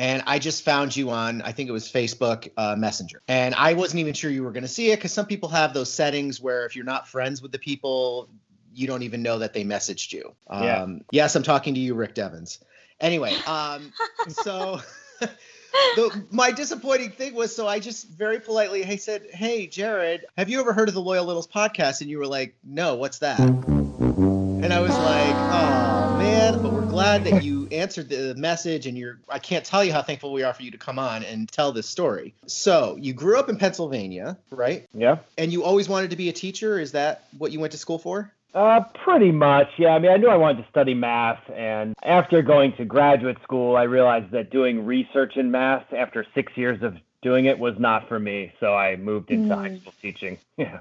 [0.00, 3.20] And I just found you on, I think it was Facebook uh, Messenger.
[3.28, 5.74] And I wasn't even sure you were going to see it because some people have
[5.74, 8.30] those settings where if you're not friends with the people,
[8.74, 10.34] you don't even know that they messaged you.
[10.50, 10.84] Yeah.
[10.84, 12.60] Um, yes, I'm talking to you, Rick Devens.
[12.98, 13.92] Anyway, um,
[14.28, 14.80] so
[15.20, 20.48] the, my disappointing thing was so I just very politely I said, "Hey, Jarad, have
[20.48, 23.38] you ever heard of the Loyal Littles podcast?" And you were like, "No, what's that?"
[23.38, 25.89] And I was like, "Oh man!" But we're
[27.00, 29.18] glad that you answered the message, and you're.
[29.28, 31.72] I can't tell you how thankful we are for you to come on and tell
[31.72, 32.34] this story.
[32.46, 34.86] So you grew up in Pennsylvania, right?
[34.92, 35.18] Yeah.
[35.38, 36.78] And you always wanted to be a teacher.
[36.78, 38.32] Is that what you went to school for?
[38.52, 39.90] Uh, pretty much, yeah.
[39.90, 43.76] I mean, I knew I wanted to study math, and after going to graduate school,
[43.76, 48.08] I realized that doing research in math after six years of doing it was not
[48.08, 48.52] for me.
[48.58, 50.38] So I moved into high school teaching.
[50.56, 50.80] Yeah.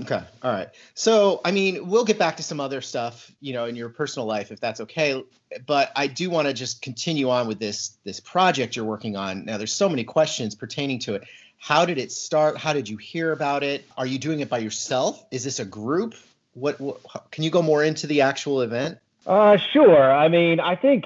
[0.00, 0.22] Okay.
[0.42, 0.68] All right.
[0.94, 4.26] So, I mean, we'll get back to some other stuff, you know, in your personal
[4.26, 5.22] life if that's okay,
[5.66, 9.44] but I do want to just continue on with this this project you're working on.
[9.44, 11.24] Now, there's so many questions pertaining to it.
[11.58, 12.56] How did it start?
[12.56, 13.84] How did you hear about it?
[13.96, 15.24] Are you doing it by yourself?
[15.30, 16.14] Is this a group?
[16.54, 17.00] What, what
[17.30, 18.98] can you go more into the actual event?
[19.26, 20.12] Uh, sure.
[20.12, 21.04] I mean, I think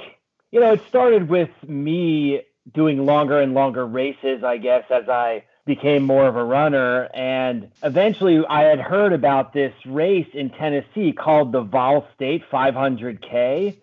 [0.50, 4.42] you know it started with me doing longer and longer races.
[4.42, 9.52] I guess as I became more of a runner, and eventually I had heard about
[9.52, 13.76] this race in Tennessee called the Vol State 500K,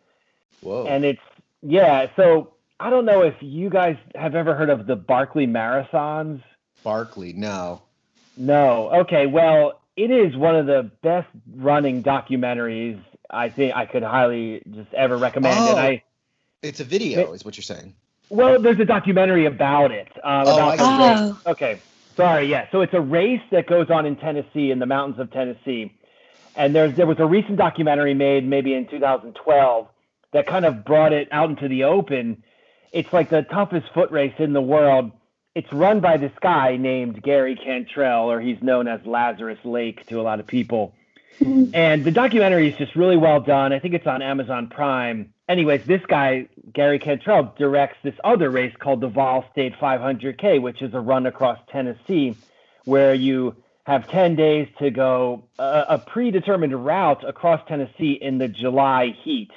[0.62, 0.88] Whoa.
[0.88, 1.22] and it's
[1.62, 2.08] yeah.
[2.16, 6.42] So I don't know if you guys have ever heard of the Barkley Marathons.
[6.84, 7.82] Barkley, no.
[8.36, 8.90] No.
[9.02, 9.28] Okay.
[9.28, 14.94] Well, it is one of the best running documentaries I think I could highly just
[14.94, 15.58] ever recommend.
[15.60, 15.70] Oh.
[15.72, 16.04] And I
[16.62, 17.94] It's a video, is what you're saying.
[18.30, 20.08] Well, there's a documentary about it.
[20.24, 21.36] Um, Oh, about I race.
[21.48, 21.80] Okay.
[22.16, 22.48] Sorry.
[22.48, 22.68] Yeah.
[22.72, 25.94] So it's a race that goes on in Tennessee, in the mountains of Tennessee,
[26.56, 29.88] and there's there was a recent documentary made maybe in 2012
[30.32, 32.44] that kind of brought it out into the open.
[32.92, 35.12] It's like the toughest foot race in the world.
[35.56, 40.20] It's run by this guy named Gary Cantrell, or he's known as Lazarus Lake to
[40.20, 40.94] a lot of people.
[41.40, 43.74] And the documentary is just really well done.
[43.74, 45.33] I think it's on Amazon Prime.
[45.50, 50.82] Anyways, this guy, Gary Cantrell, directs this other race called the Vol State 500K, which
[50.82, 52.38] is a run across Tennessee
[52.86, 58.48] where you have 10 days to go a, a predetermined route across Tennessee in the
[58.48, 59.52] July heat.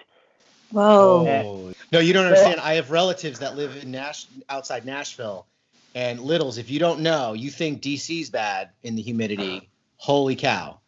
[0.70, 1.26] Whoa.
[1.28, 1.72] Oh.
[1.92, 2.60] No, you don't understand.
[2.60, 5.46] I have relatives that live in Nash outside Nashville.
[5.94, 9.68] And Littles, if you don't know, you think DC's bad in the humidity.
[9.96, 10.80] Holy cow.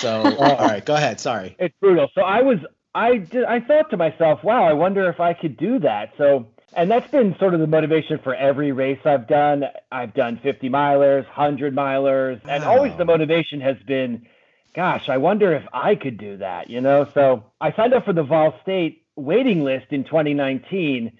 [0.00, 1.20] So, all right, go ahead.
[1.20, 1.56] Sorry.
[1.58, 2.10] It's brutal.
[2.14, 2.58] So I was,
[2.94, 6.12] I did, I thought to myself, wow, I wonder if I could do that.
[6.18, 9.64] So, and that's been sort of the motivation for every race I've done.
[9.92, 14.26] I've done 50 milers, 100 milers, and always the motivation has been,
[14.74, 17.08] gosh, I wonder if I could do that, you know?
[17.14, 21.12] So I signed up for the Vol State waiting list in 2019.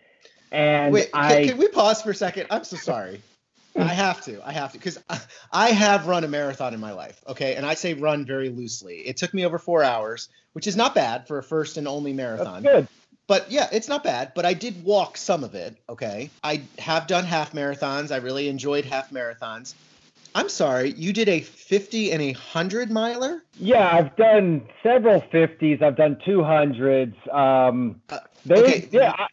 [0.52, 2.46] And Wait, I, can, can we pause for a second?
[2.50, 3.22] I'm so sorry.
[3.76, 4.40] I have to.
[4.46, 5.20] I have to because I,
[5.52, 7.22] I have run a marathon in my life.
[7.28, 8.98] Okay, and I say run very loosely.
[8.98, 12.12] It took me over four hours, which is not bad for a first and only
[12.12, 12.62] marathon.
[12.62, 12.88] that's good.
[13.26, 14.32] But yeah, it's not bad.
[14.34, 15.76] But I did walk some of it.
[15.88, 18.10] Okay, I have done half marathons.
[18.10, 19.74] I really enjoyed half marathons.
[20.34, 23.42] I'm sorry, you did a 50 and a 100 miler?
[23.58, 25.82] Yeah, I've done several 50s.
[25.82, 27.34] I've done 200s.
[27.34, 28.88] Um, Uh, they, okay.
[28.92, 29.26] yeah, I,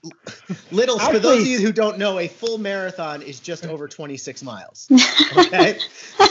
[0.71, 4.43] Littles, for those of you who don't know, a full marathon is just over 26
[4.43, 4.89] miles.
[5.37, 5.77] Okay.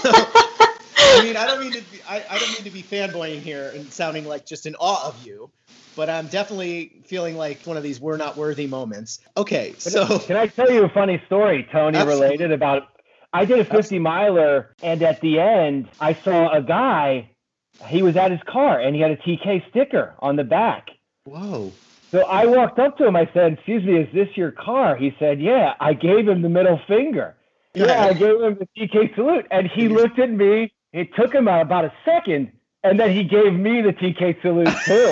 [0.02, 3.40] So, I mean, I don't mean to be, I, I don't mean to be fanboying
[3.40, 5.50] here and sounding like just in awe of you,
[5.94, 9.20] but I'm definitely feeling like one of these we're not worthy moments.
[9.36, 12.26] Okay, so Can I tell you a funny story, Tony, Absolutely.
[12.26, 12.84] related about?
[13.36, 17.28] I did a 50 miler, and at the end, I saw a guy.
[17.86, 20.88] He was at his car, and he had a TK sticker on the back.
[21.24, 21.72] whoa.
[22.10, 23.16] So I walked up to him.
[23.16, 26.48] I said, "Excuse me, is this your car?" He said, "Yeah." I gave him the
[26.48, 27.34] middle finger.
[27.74, 30.72] Yeah, I gave him the TK salute, and he looked at me.
[30.94, 32.52] It took him about a second,
[32.84, 35.10] and then he gave me the TK salute too.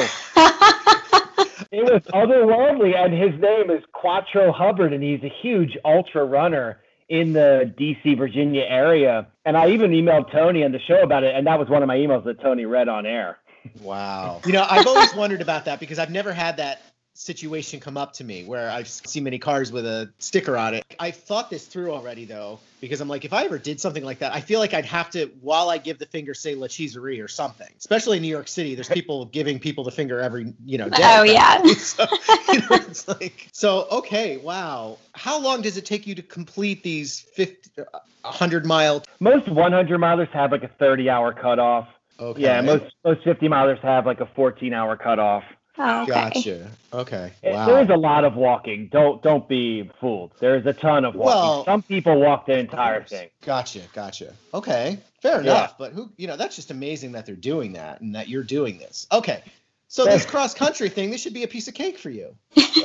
[1.72, 6.78] It was otherworldly, and his name is Quattro Hubbard, and he's a huge ultra runner
[7.14, 9.28] in the DC, Virginia area.
[9.44, 11.86] And I even emailed Tony on the show about it, and that was one of
[11.86, 13.38] my emails that Tony read on air.
[13.80, 14.40] Wow.
[14.44, 16.82] You know, I've always wondered about that because I've never had that
[17.14, 20.84] situation come up to me where I've seen many cars with a sticker on it.
[20.98, 24.18] I've thought this through already though, because I'm like, if I ever did something like
[24.18, 27.20] that, I feel like I'd have to, while I give the finger, say La Cheeserie
[27.20, 27.68] or something.
[27.78, 31.02] Especially in New York City, there's people giving people the finger every, you know, day.
[31.02, 31.62] Oh, yeah.
[31.78, 32.04] so,
[32.52, 34.98] you know, it's like, so okay, wow.
[35.12, 37.84] How long does it take you to complete these 50, uh,
[38.22, 39.04] 100 mile?
[39.20, 41.88] Most 100 milers have like a 30 hour cutoff.
[42.18, 42.42] Okay.
[42.42, 45.42] Yeah, most most 50 milers have like a 14 hour cutoff.
[45.76, 46.12] Oh, okay.
[46.12, 46.70] Gotcha.
[46.92, 47.32] Okay.
[47.42, 47.66] Wow.
[47.66, 48.88] There is a lot of walking.
[48.92, 50.32] Don't don't be fooled.
[50.38, 51.40] There is a ton of walking.
[51.40, 53.28] Well, Some people walk the entire thing.
[53.44, 54.32] Gotcha, gotcha.
[54.52, 55.50] Okay, fair Yeah.
[55.50, 55.78] enough.
[55.78, 58.78] But who, you know, that's just amazing that they're doing that and that you're doing
[58.78, 59.06] this.
[59.10, 59.42] Okay,
[59.88, 62.36] so this cross country thing, this should be a piece of cake for you.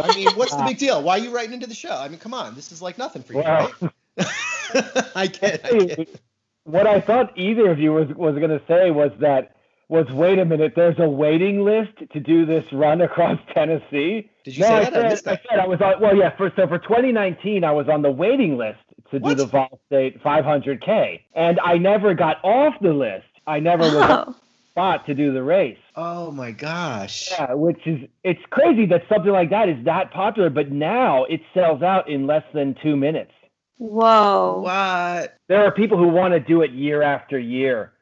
[0.01, 1.01] I mean, what's the big deal?
[1.03, 1.95] Why are you writing into the show?
[1.95, 3.91] I mean, come on, this is like nothing for you, Well, right?
[5.15, 6.21] I get, it, I get.
[6.63, 9.55] what I thought either of you was was going to say was that
[9.89, 14.29] was wait a minute, there's a waiting list to do this run across Tennessee.
[14.45, 14.93] Did you no, say I that?
[14.93, 15.41] said, I missed that.
[15.49, 16.01] said I was on.
[16.01, 16.35] Well, yeah.
[16.37, 18.79] For so for 2019, I was on the waiting list
[19.11, 23.25] to do the Vol State 500K, and I never got off the list.
[23.47, 24.01] I never was oh.
[24.01, 24.35] on Oh, the
[24.71, 25.77] spot to do the race.
[25.95, 27.29] Oh my gosh.
[27.31, 31.41] Yeah, which is it's crazy that something like that is that popular, but now it
[31.53, 33.31] sells out in less than two minutes.
[33.77, 34.61] whoa.
[34.63, 35.37] What?
[35.47, 37.93] There are people who want to do it year after year.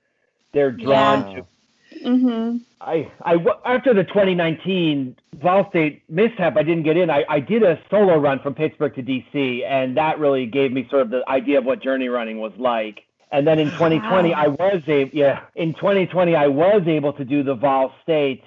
[0.53, 1.35] They're drawn Yeah.
[1.37, 1.47] to.
[2.07, 2.57] Mm-hmm.
[2.79, 7.09] I, I w- after the 2019 Vol State mishap, I didn't get in.
[7.09, 10.87] I, I did a solo run from Pittsburgh to DC, and that really gave me
[10.89, 13.01] sort of the idea of what journey running was like.
[13.31, 14.35] And then in 2020, Wow.
[14.37, 18.43] I was able, yeah, in 2020, I was able to do the Vol State.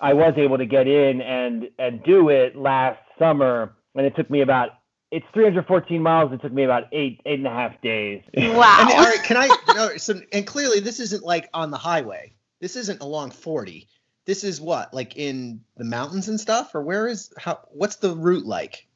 [0.00, 4.30] I was able to get in and and do it last summer, and it took
[4.30, 4.70] me about
[5.10, 6.32] it's 314 miles.
[6.32, 8.22] It took me about eight eight and a half days.
[8.34, 8.78] Wow.
[8.80, 9.48] And, all right, can I?
[9.74, 12.32] No, so, and clearly, this isn't like on the highway.
[12.60, 13.88] This isn't along 40.
[14.26, 17.60] This is what, like in the mountains and stuff, or where is how?
[17.72, 18.86] What's the route like?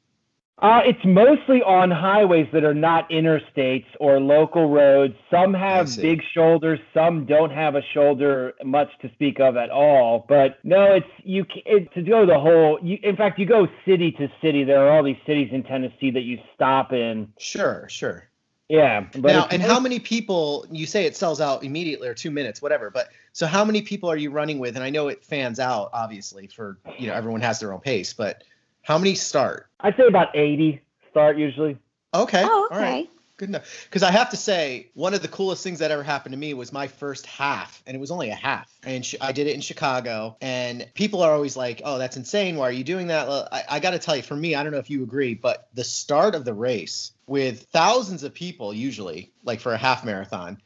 [0.59, 5.13] Uh, it's mostly on highways that are not interstates or local roads.
[5.29, 10.25] Some have big shoulders, some don't have a shoulder much to speak of at all.
[10.29, 11.45] But no, it's you.
[11.65, 12.79] It, to go the whole.
[12.81, 14.63] You, in fact, you go city to city.
[14.63, 17.33] There are all these cities in Tennessee that you stop in.
[17.37, 18.29] Sure, sure.
[18.69, 20.65] Yeah, but now, and how many people?
[20.71, 22.89] You say it sells out immediately or two minutes, whatever.
[22.89, 24.77] But so, how many people are you running with?
[24.77, 28.13] And I know it fans out, obviously, for you know everyone has their own pace.
[28.13, 28.45] But
[28.81, 29.67] how many start?
[29.81, 31.77] I'd say about 80 start usually.
[32.13, 32.43] Okay.
[32.45, 33.09] oh, All right.
[33.35, 33.87] Good enough.
[33.89, 36.53] Because I have to say, one of the coolest things that ever happened to me
[36.53, 38.73] was my first half, and it was only a half.
[38.85, 42.55] And sh- I did it in Chicago, and people are always like, "Oh, that's insane!
[42.55, 44.63] Why are you doing that?" Well, I, I got to tell you, for me, I
[44.63, 48.73] don't know if you agree, but the start of the race with thousands of people,
[48.73, 50.61] usually, like for a half marathon,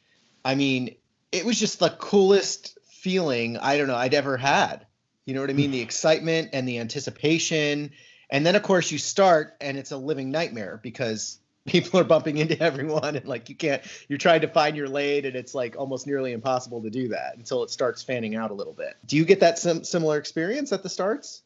[0.46, 0.96] I mean,
[1.32, 4.86] it was just the coolest feeling I don't know I'd ever had.
[5.26, 5.68] You know what I mean?
[5.68, 5.74] Hmm.
[5.74, 7.92] The excitement and the anticipation.
[8.30, 12.38] And then of course you start and it's a living nightmare because people are bumping
[12.38, 15.76] into everyone and like you can't you're trying to find your lane and it's like
[15.78, 18.96] almost nearly impossible to do that until it starts fanning out a little bit.
[19.06, 21.44] Do you get that sim- similar experience at the starts?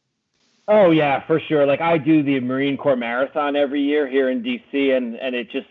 [0.66, 1.66] Oh yeah, for sure.
[1.66, 5.50] Like I do the Marine Corps Marathon every year here in DC, and and it
[5.50, 5.66] just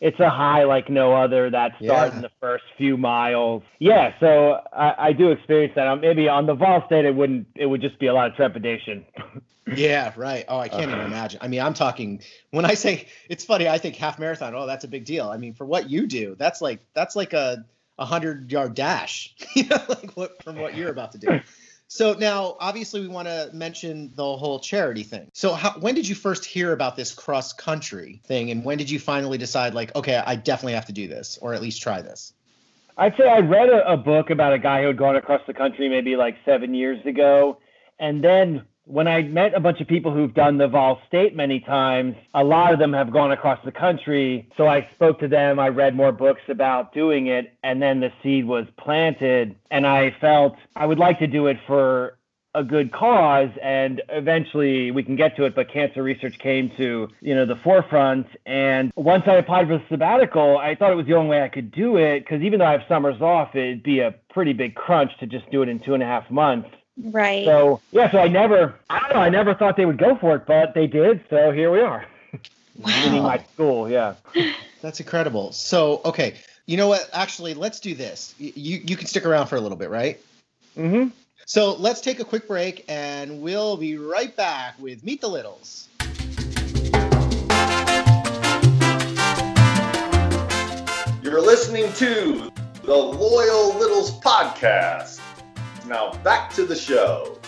[0.00, 1.50] it's a high like no other.
[1.50, 2.16] That start Yeah.
[2.16, 3.62] in the first few miles.
[3.78, 5.86] Yeah, so I, I do experience that.
[5.86, 7.46] Um, maybe on the Vol State, it wouldn't.
[7.54, 9.04] It would just be a lot of trepidation.
[9.74, 10.44] Yeah, right.
[10.46, 11.40] Oh, I can't even imagine.
[11.42, 14.84] I mean, I'm talking when I say it's funny, I think half marathon, oh, that's
[14.84, 15.30] a big deal.
[15.30, 17.64] I mean, for what you do, that's like that's like a
[17.98, 21.40] a hundred yard dash, you know, like what from what you're about to do.
[21.94, 25.30] So now, obviously, we want to mention the whole charity thing.
[25.32, 28.90] So, how, when did you first hear about this cross country thing, and when did
[28.90, 32.02] you finally decide, like, okay, I definitely have to do this, or at least try
[32.02, 32.32] this?
[32.98, 35.54] I'd say I read a, a book about a guy who had gone across the
[35.54, 37.58] country maybe like seven years ago.
[38.00, 41.60] And then when I met a bunch of people who've done the Vol State many
[41.60, 44.48] times, a lot of them have gone across the country.
[44.56, 48.12] So I spoke to them, I read more books about doing it, and then the
[48.22, 49.56] seed was planted.
[49.70, 52.18] And I felt I would like to do it for
[52.56, 57.08] a good cause and eventually we can get to it but cancer research came to
[57.20, 61.06] you know the forefront and once i applied for the sabbatical i thought it was
[61.06, 63.82] the only way i could do it because even though i have summers off it'd
[63.82, 66.70] be a pretty big crunch to just do it in two and a half months
[67.02, 67.44] Right.
[67.44, 70.36] so yeah so i never i don't know i never thought they would go for
[70.36, 72.06] it but they did so here we are
[73.02, 74.14] meaning my school yeah
[74.82, 75.50] That's incredible.
[75.52, 76.34] So, okay,
[76.66, 77.08] you know what?
[77.14, 78.34] Actually, let's do this.
[78.38, 80.20] Y- You you can stick around for a little bit, right?
[80.74, 81.06] hmm
[81.46, 85.88] So let's take a quick break and we'll be right back with Meet the Littles.
[91.22, 92.50] You're listening to
[92.82, 95.20] the Loyal Littles podcast.
[95.86, 97.38] Now back to the show.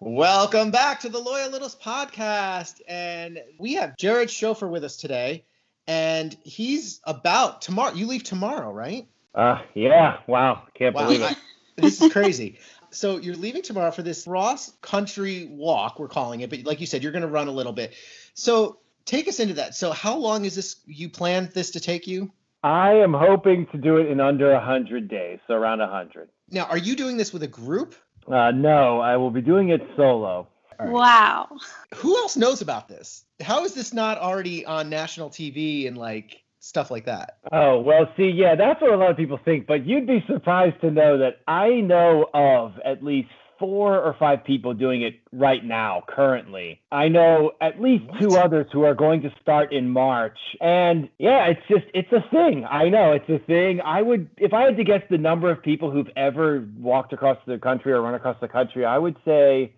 [0.00, 2.80] Welcome back to the Loyal Littles podcast.
[2.86, 5.44] And we have Jarad Schofer with us today.
[5.86, 7.94] And he's about tomorrow.
[7.94, 9.08] You leave tomorrow, right?
[9.34, 11.06] uh yeah wow can't Wow.
[11.06, 11.36] believe it
[11.76, 12.60] this is crazy.
[12.90, 16.50] so you're leaving tomorrow for this cross country walk, we're calling it.
[16.50, 17.94] But like you said, you're going to run a little bit.
[18.34, 19.74] So take us into that.
[19.74, 20.76] So how long is this?
[20.86, 22.30] You planned this to take you?
[22.64, 26.28] I am hoping to do it in under a hundred days so around a hundred
[26.50, 27.94] Now, are you doing this with a group?
[28.26, 30.48] uh no i will be doing it solo
[30.80, 30.90] All right.
[30.90, 31.48] Wow.
[31.94, 33.24] Who else knows about this?
[33.40, 37.38] How is this not already on national TV and like stuff like that?
[37.52, 40.80] Oh, well, see, yeah, that's what a lot of people think, but you'd be surprised
[40.80, 43.28] to know that I know of at least
[43.64, 46.80] four or five people doing it right now, currently.
[46.92, 50.36] I know at least two others who are going to start in March.
[50.60, 52.66] And yeah, it's just, it's a thing.
[52.68, 53.80] I know it's a thing.
[53.80, 57.38] I would, if I had to guess the number of people who've ever walked across
[57.46, 59.72] the country or run across the country, I would say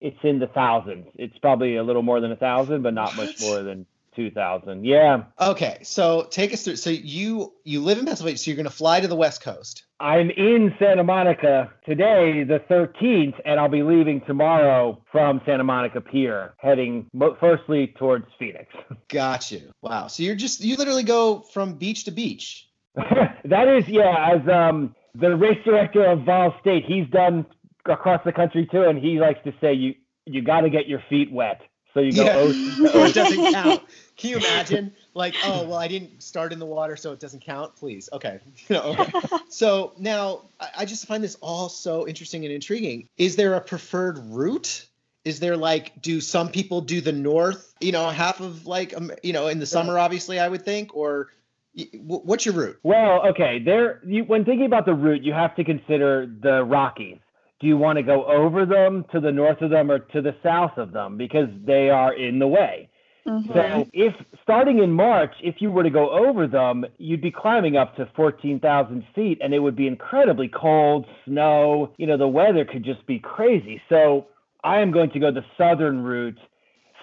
[0.00, 1.06] it's in the thousands.
[1.14, 3.86] It's probably a little more than a thousand, but not much more than
[4.20, 4.84] 2,000.
[4.84, 5.24] Yeah.
[5.40, 6.76] Okay, so take us through.
[6.76, 9.84] So you you live in Pennsylvania, so you're going to fly to the West Coast.
[9.98, 16.02] I'm in Santa Monica today, the 13th, and I'll be leaving tomorrow from Santa Monica
[16.02, 18.66] Pier, heading mo- firstly towards Phoenix.
[19.08, 19.72] Got you.
[19.80, 20.08] Wow.
[20.08, 22.68] So you're just you literally go from beach to beach.
[22.94, 27.46] that is, yeah, as um, the race director of Vol State, he's done
[27.86, 29.94] across the country too, and he likes to say you
[30.26, 31.62] you got to get your feet wet.
[31.94, 32.36] So you go Yeah.
[32.36, 33.82] ocean to So it doesn't count.
[34.16, 34.92] Can you imagine?
[35.14, 37.76] Like, oh well, I didn't start in the water, so it doesn't count.
[37.76, 38.40] Please, okay.
[38.70, 39.12] No, okay.
[39.48, 43.08] So now I, I just find this all so interesting and intriguing.
[43.16, 44.86] Is there a preferred route?
[45.24, 47.74] Is there like, do some people do the north?
[47.80, 50.96] You know, half of like, um, you know, in the summer, obviously, I would think.
[50.96, 51.28] Or
[51.76, 52.78] y- what's your route?
[52.84, 53.58] Well, okay.
[53.58, 57.18] There, you, when thinking about the route, you have to consider the Rockies.
[57.60, 60.34] Do you want to go over them, to the north of them, or to the
[60.42, 61.16] south of them?
[61.18, 62.88] Because they are in the way.
[63.26, 63.52] Mhm.
[63.52, 67.76] So, if starting in March, if you were to go over them, you'd be climbing
[67.76, 71.90] up to 14,000 feet and it would be incredibly cold, snow.
[71.98, 73.80] You know, the weather could just be crazy.
[73.90, 74.26] So,
[74.64, 76.38] I am going to go the southern route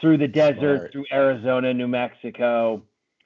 [0.02, 0.92] through the desert, Smart.
[0.92, 2.82] through Arizona, New Mexico,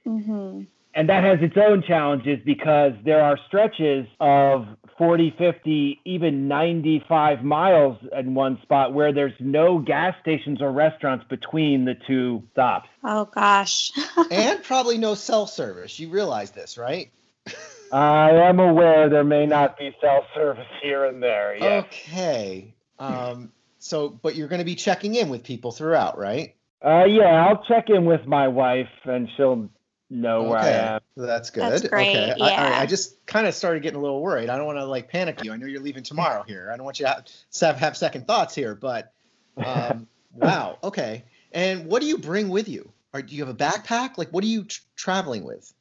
[0.06, 0.66] Mhm.
[0.94, 4.66] And that has its own challenges because there are stretches of
[4.98, 11.24] 40, 50, even 95 miles in one spot where there's no gas stations or restaurants
[11.28, 12.88] between the two stops.
[13.02, 13.92] Oh gosh.
[14.30, 15.98] and probably no cell service.
[15.98, 17.10] You realize this, right?
[17.92, 21.56] I am aware there may not be cell service here and there.
[21.56, 21.84] Yes.
[21.84, 22.74] Okay.
[22.98, 23.52] Um.
[23.78, 26.54] So, but you're going to be checking in with people throughout, right?
[26.84, 29.68] Uh, yeah, I'll check in with my wife and she'll
[30.12, 31.00] know where I am.
[31.16, 31.62] That's good.
[31.62, 32.30] That's great, Okay.
[32.30, 32.80] I, all right, yeah.
[32.80, 34.50] I just kind of started getting a little worried.
[34.50, 35.52] I don't want to like panic you.
[35.52, 36.70] I know you're leaving tomorrow here.
[36.72, 39.12] I don't want you to have, to have, have second thoughts here, but
[39.64, 40.78] um, wow.
[40.84, 41.24] Okay.
[41.52, 42.92] And what do you bring with you?
[43.14, 44.16] Or do you have a backpack?
[44.16, 45.72] Like, what are you tr- traveling with?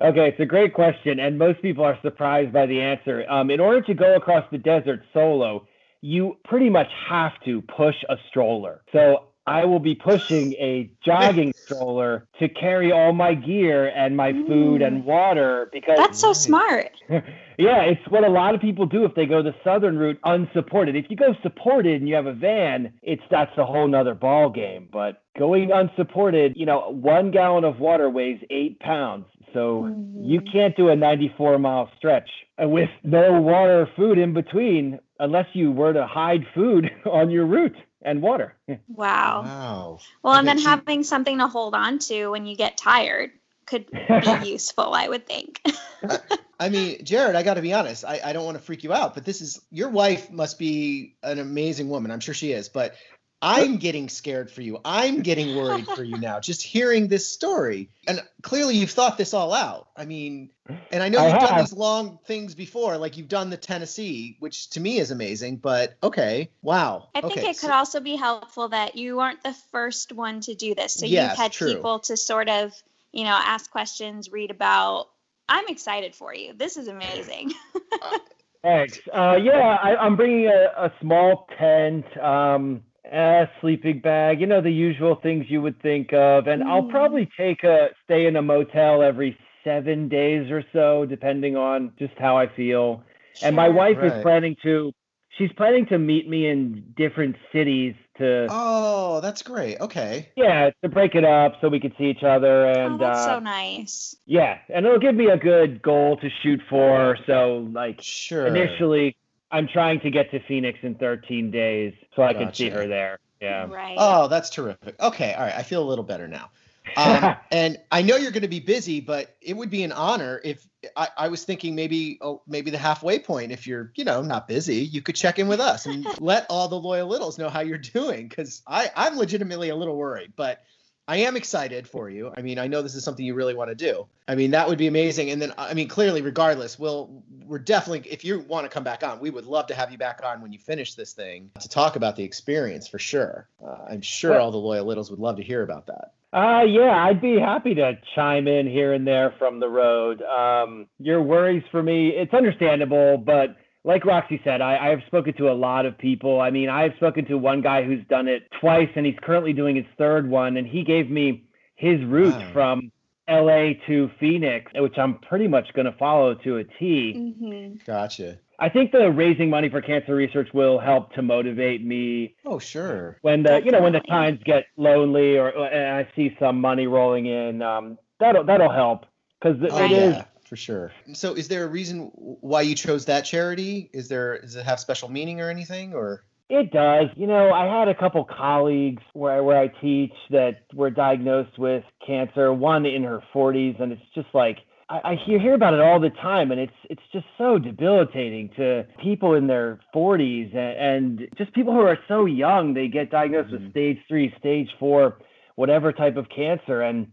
[0.00, 3.24] Okay, it's a great question, and most people are surprised by the answer.
[3.30, 5.66] Um, in order to go across the desert solo,
[6.02, 8.82] you pretty much have to push a stroller.
[8.92, 14.32] So I will be pushing a jogging stroller to carry all my gear and my
[14.32, 16.90] food and water because That's so smart.
[17.08, 20.96] yeah, it's what a lot of people do if they go the southern route unsupported.
[20.96, 24.50] If you go supported and you have a van, it's that's a whole nother ball
[24.50, 24.88] game.
[24.92, 29.26] But going unsupported, you know, one gallon of water weighs eight pounds.
[29.52, 29.86] So
[30.20, 30.52] you mm-hmm.
[30.52, 32.28] can't do a 94 mile stretch
[32.58, 37.46] with no water or food in between unless you were to hide food on your
[37.46, 38.54] route and water.
[38.88, 39.42] Wow.
[39.42, 39.98] Wow.
[40.22, 43.30] Well, and Okay, then so- having something to hold on to when you get tired
[43.66, 45.60] could be useful, I would think.
[46.60, 48.04] I mean, Jarad, I got to be honest.
[48.04, 51.16] I, I don't want to freak you out, but this is your wife must be
[51.22, 52.10] an amazing woman.
[52.10, 52.94] I'm sure she is, but
[53.42, 54.78] I'm getting scared for you.
[54.84, 57.90] I'm getting worried for you now, just hearing this story.
[58.08, 59.88] And clearly, you've thought this all out.
[59.94, 60.50] I mean,
[60.90, 64.36] and I know I you've done these long things before, like you've done the Tennessee,
[64.40, 65.58] which to me is amazing.
[65.58, 67.08] But okay, wow.
[67.14, 70.40] I think okay, it so- could also be helpful that you weren't the first one
[70.42, 70.94] to do this.
[70.94, 71.74] So Yes, you've had true.
[71.74, 72.72] people to sort of,
[73.12, 75.08] you know, ask questions, read about.
[75.48, 76.54] I'm excited for you.
[76.54, 77.52] This is amazing.
[78.62, 78.98] Thanks.
[79.12, 82.82] Uh, yeah, I, I'm bringing a, a small tent, um,
[83.12, 86.46] a sleeping bag, you know, the usual things you would think of.
[86.46, 86.90] And I'll Mm.
[86.90, 92.14] probably take a stay in a motel every seven days or so, depending on just
[92.18, 93.02] how I feel.
[93.42, 94.06] And my wife Right.
[94.14, 94.92] is planning to,
[95.38, 99.78] she's planning to meet me in different cities to, Oh, that's great.
[99.80, 100.32] Okay.
[100.36, 102.66] yeah, to break it up so we could see each other.
[102.66, 104.14] And oh, that's uh, so nice.
[104.26, 107.18] yeah, and it'll give me a good goal to shoot for.
[107.26, 108.44] So, like, Sure.
[108.44, 109.16] initially
[109.50, 113.18] i'm trying to get to phoenix in 13 days so i can see her there
[113.40, 113.96] yeah Right.
[113.98, 115.00] Oh, that's terrific.
[115.00, 115.54] Okay, all right.
[115.54, 116.50] I feel a little better now.
[116.96, 120.40] Um, and I know you're going to be busy, but it would be an honor
[120.44, 120.66] if
[120.96, 123.52] I, I was thinking maybe oh, maybe the halfway point.
[123.52, 126.68] If you're you know not busy, you could check in with us and let all
[126.68, 128.28] the loyal littles know how you're doing.
[128.28, 130.62] Because I I'm legitimately a little worried, but
[131.08, 132.32] I am excited for you.
[132.36, 134.06] I mean, I know this is something you really want to do.
[134.26, 135.30] I mean, that would be amazing.
[135.30, 139.04] And then, I mean, clearly, regardless, we'll we're definitely if you want to come back
[139.04, 141.68] on, we would love to have you back on when you finish this thing to
[141.68, 143.48] talk about the experience for sure.
[143.64, 146.12] Uh, I'm sure all the loyal littles would love to hear about that.
[146.32, 150.88] uh yeah i'd be happy to chime in here and there from the road um
[150.98, 153.56] your worries for me it's understandable but
[153.86, 156.40] like Roxy said, I, I have spoken to a lot of people.
[156.40, 159.76] I mean, I've spoken to one guy who's done it twice and he's currently doing
[159.76, 160.56] his third one.
[160.58, 161.44] And he gave me
[161.76, 162.52] his route Wow.
[162.52, 162.92] from
[163.28, 167.34] LA to Phoenix, which I'm pretty much going to follow to a T.
[167.40, 168.38] hmm Gotcha.
[168.58, 173.18] I think the raising money for cancer research will help to motivate me Oh, sure.
[173.22, 176.86] when the you know when the times get lonely or and I see some money
[176.86, 177.60] rolling in.
[177.62, 179.04] Um, that'll that'll help
[179.40, 180.92] because Oh, it is yeah, for sure.
[181.12, 183.90] So, is there a reason why you chose that charity?
[183.92, 185.94] Is there does it have special meaning or anything?
[185.94, 187.08] Or It does.
[187.16, 191.84] You know, I had a couple colleagues where where I teach that were diagnosed with
[192.06, 192.52] cancer.
[192.52, 195.98] One in her 40s, and it's just like I, I hear hear about it all
[195.98, 201.28] the time, and it's it's just so debilitating to people in their 40s and, and
[201.36, 202.74] just people who are so young.
[202.74, 203.70] They get diagnosed with mm-hmm.
[203.70, 205.18] stage three, stage four,
[205.56, 207.08] whatever type of cancer, and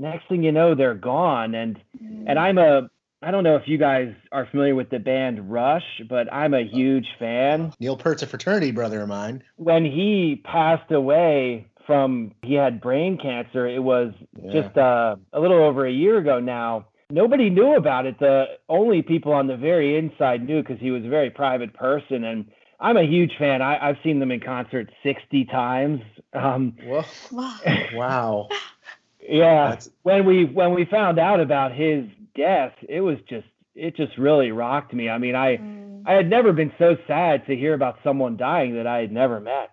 [0.00, 1.54] next thing you know, they're gone.
[1.54, 1.78] And
[2.26, 2.90] and I'm a
[3.22, 6.62] I don't know if you guys are familiar with the band Rush, but I'm a
[6.62, 7.72] huge fan.
[7.78, 9.42] Neil Peart's a fraternity brother of mine.
[9.56, 14.52] When he passed away from he had brain cancer, it was Yeah.
[14.52, 16.86] just uh, a little over a year ago now.
[17.10, 18.18] Nobody knew about it.
[18.20, 22.22] The only people on the very inside knew because he was a very private person,
[22.22, 22.46] and
[22.78, 23.60] I'm a huge fan.
[23.60, 26.00] I, I've seen them in concert 60 times.
[26.32, 26.76] Um,
[27.92, 28.48] Wow.
[29.30, 29.36] Wow.
[29.38, 32.04] yeah, That's- when we when we found out about his
[32.34, 35.08] death, it was just it just really rocked me.
[35.08, 36.02] I mean, I Mm.
[36.06, 39.38] I had never been so sad to hear about someone dying that I had never
[39.38, 39.70] met.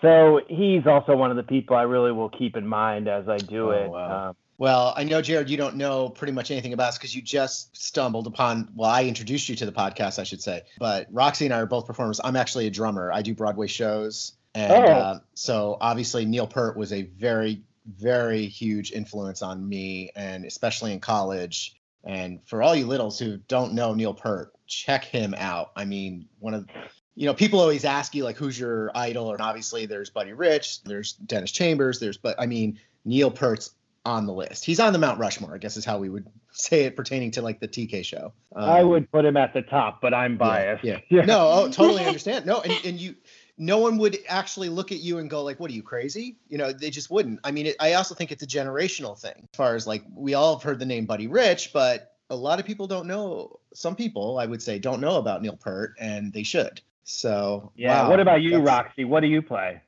[0.00, 3.36] So he's also one of the people I really will keep in mind as I
[3.36, 3.90] do Oh, it.
[3.90, 4.28] wow.
[4.30, 7.20] Um, Well, I know, Jarad, you don't know pretty much anything about us because you
[7.22, 10.62] just stumbled upon, well, I introduced you to the podcast, I should say.
[10.78, 12.20] But Roxy and I are both performers.
[12.24, 13.12] I'm actually a drummer.
[13.12, 14.32] I do Broadway shows.
[14.54, 14.76] And Oh.
[14.82, 17.62] uh, so obviously, Neil Peart was a very,
[17.96, 21.74] very huge influence on me, and especially in college.
[22.04, 25.72] And for all you littles who don't know Neil Peart, check him out.
[25.76, 26.68] I mean, one of
[27.14, 29.32] you know, people always ask you like, who's your idol?
[29.32, 33.74] And obviously, there's Buddy Rich, there's Dennis Chambers, there's, but I mean, Neil Peart's
[34.04, 34.64] on the list.
[34.64, 37.42] He's on the Mount Rushmore, I guess is how we would say it pertaining to
[37.42, 38.32] like the TK show.
[38.54, 40.84] I Um, would put him at the top, but I'm yeah, biased.
[40.84, 41.00] Yeah.
[41.24, 42.46] No, oh, totally understand.
[42.46, 43.16] No, and, and you,
[43.58, 46.58] no one would actually look at you and go like, "What are you crazy?" You
[46.58, 47.40] know, they just wouldn't.
[47.44, 49.48] I mean, it, I also think it's a generational thing.
[49.52, 52.60] As far as like, we all have heard the name Buddy Rich, but a lot
[52.60, 53.58] of people don't know.
[53.74, 56.80] Some people, I would say, don't know about Neil Peart, and they should.
[57.04, 58.02] So, Yeah.
[58.02, 59.04] wow, what about you, Roxy?
[59.04, 59.80] What do you play?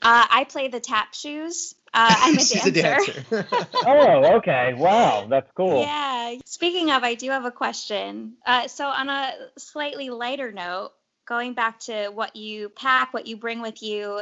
[0.00, 1.74] Uh, I play the tap shoes.
[1.94, 2.68] Uh, I'm a She's dancer.
[2.68, 3.46] a dancer.
[3.86, 4.74] Oh, okay.
[4.74, 5.82] Wow, that's cool.
[5.82, 6.36] Yeah.
[6.46, 8.34] Speaking of, I do have a question.
[8.46, 10.92] Uh, so, on a slightly lighter note,
[11.26, 14.20] going back to what you pack, what you bring with you,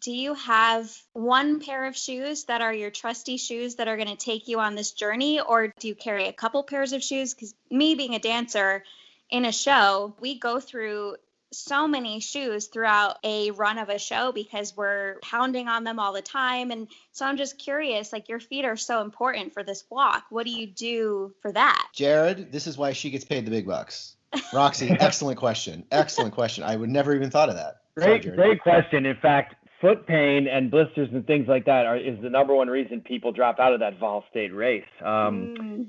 [0.00, 4.08] do you have one pair of shoes that are your trusty shoes that are going
[4.08, 7.34] to take you on this journey, or do you carry a couple pairs of shoes?
[7.34, 8.84] Because me being a dancer
[9.30, 11.16] in a show, we go through
[11.52, 16.14] so many shoes throughout a run of a show because we're pounding on them all
[16.14, 19.84] the time and so i'm just curious like your feet are so important for this
[19.90, 23.50] walk what do you do for that Jarad, this is why she gets paid the
[23.50, 24.16] big bucks.
[24.52, 25.84] Roxy, excellent question.
[25.90, 26.64] Excellent question.
[26.64, 27.76] I would never even thought of that.
[27.96, 28.36] Great, Jarad.
[28.36, 29.04] great question.
[29.06, 32.68] In fact, foot pain and blisters and things like that are is the number one
[32.68, 34.84] reason people drop out of that Vol State race.
[35.04, 35.86] Um, Mm,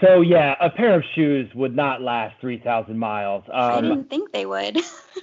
[0.00, 3.42] so yeah, a pair of shoes would not last three thousand miles.
[3.52, 4.78] i Um, didn't think they would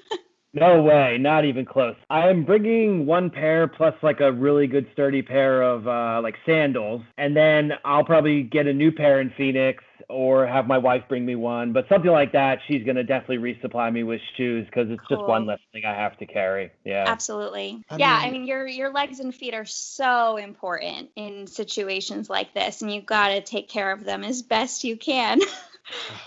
[0.54, 1.96] no way, not even close.
[2.10, 6.36] I am bringing one pair plus like a really good sturdy pair of uh, like
[6.46, 11.04] sandals, and then I'll probably get a new pair in Phoenix or have my wife
[11.08, 11.72] bring me one.
[11.72, 15.46] But something like that, she's gonna definitely resupply me with shoes because it's just one
[15.46, 16.72] less thing I have to carry.
[16.84, 17.06] Yeah.
[17.08, 21.46] absolutely I yeah i mean- mean your your legs and feet are so important in
[21.46, 25.40] situations like this and you've got to take care of them as best you can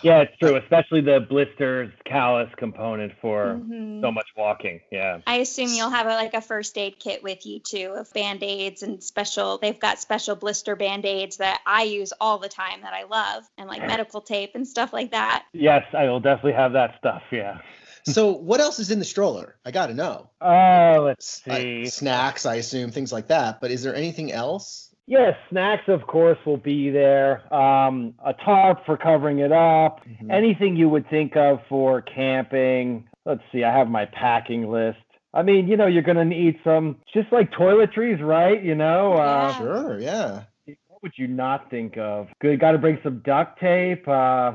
[0.02, 4.00] Yeah, it's true, especially the blisters callus component for Mhm.
[4.00, 4.80] so much walking.
[4.90, 5.18] Yeah.
[5.26, 8.42] I assume you'll have a, like a first aid kit with you too of band
[8.42, 9.58] aids and special.
[9.58, 13.44] They've got special blister band aids that I use all the time that I love,
[13.56, 15.44] and like medical tape and stuff like that.
[15.52, 17.22] Yes, I will definitely have that stuff.
[17.30, 17.58] Yeah.
[18.04, 19.54] So, what else is in the stroller?
[19.64, 20.28] I got to know.
[20.40, 21.86] Oh, let's I- see.
[21.86, 23.60] snacks, I assume, things like that.
[23.60, 24.91] But is there anything else?
[25.12, 27.42] Yeah, snacks, of course, will be there.
[27.52, 30.00] Um, a tarp for covering it up.
[30.06, 30.32] Mhm.
[30.32, 33.06] Anything you would think of for camping.
[33.26, 35.00] Let's see, I have my packing list.
[35.34, 38.62] I mean, you know, you're going to need some, just like toiletries, right?
[38.62, 39.58] You know, uh, Yeah.
[39.58, 40.42] Sure, yeah.
[40.88, 42.28] what would you not think of?
[42.40, 44.08] Good, got to bring some duct tape.
[44.08, 44.54] Uh,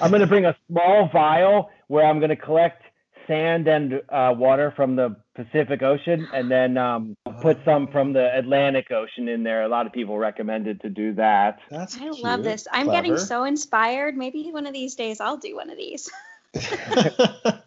[0.00, 2.80] I'm going to bring a small vial where I'm going to collect
[3.26, 8.36] sand and uh, water from the Pacific Ocean and then um, put some from the
[8.36, 9.62] Atlantic Ocean in there.
[9.62, 11.60] A lot of people recommended to do that.
[11.70, 12.66] That's I love this.
[12.72, 14.16] I'm getting so inspired.
[14.16, 16.10] Maybe one of these days I'll do one of these.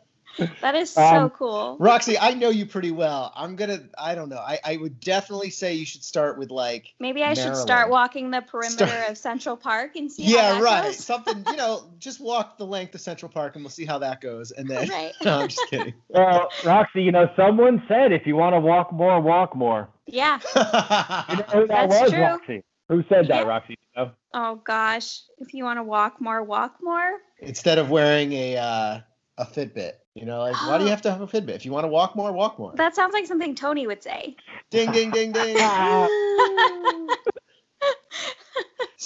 [0.61, 1.77] That is so Um, cool.
[1.79, 3.31] Roxy, I know you pretty well.
[3.35, 3.79] I'm gonna.
[3.97, 4.37] I don't know.
[4.37, 6.93] I, I would definitely say you should start with like.
[6.99, 10.61] Maybe I should start walking the perimeter Start- of Central Park and see how Yeah,
[10.61, 10.83] right.
[10.85, 10.97] goes.
[11.03, 11.43] Something.
[11.47, 14.51] You know, just walk the length of Central Park and we'll see how that goes.
[14.51, 14.87] And then.
[14.89, 15.11] Right.
[15.23, 15.93] no, I'm just kidding.
[16.09, 19.89] Well, Roxy, you know, someone said if you want to walk more, walk more.
[20.07, 20.39] Yeah.
[20.55, 20.61] You
[21.37, 22.21] know who that That's was, true.
[22.21, 22.63] Roxy?
[22.89, 23.43] Who said that, Yeah.
[23.43, 23.77] Roxy?
[23.95, 24.11] You know?
[24.33, 25.21] Oh gosh.
[25.37, 27.17] If you want to walk more, walk more.
[27.39, 28.99] Instead of wearing a uh,
[29.37, 30.91] a Fitbit, you know, like why do you oh.
[30.91, 31.55] have to have a Fitbit?
[31.55, 32.73] If you want to walk more, walk more.
[32.75, 34.35] That sounds like something Tony would say.
[34.69, 35.55] Ding, ding, ding, ding.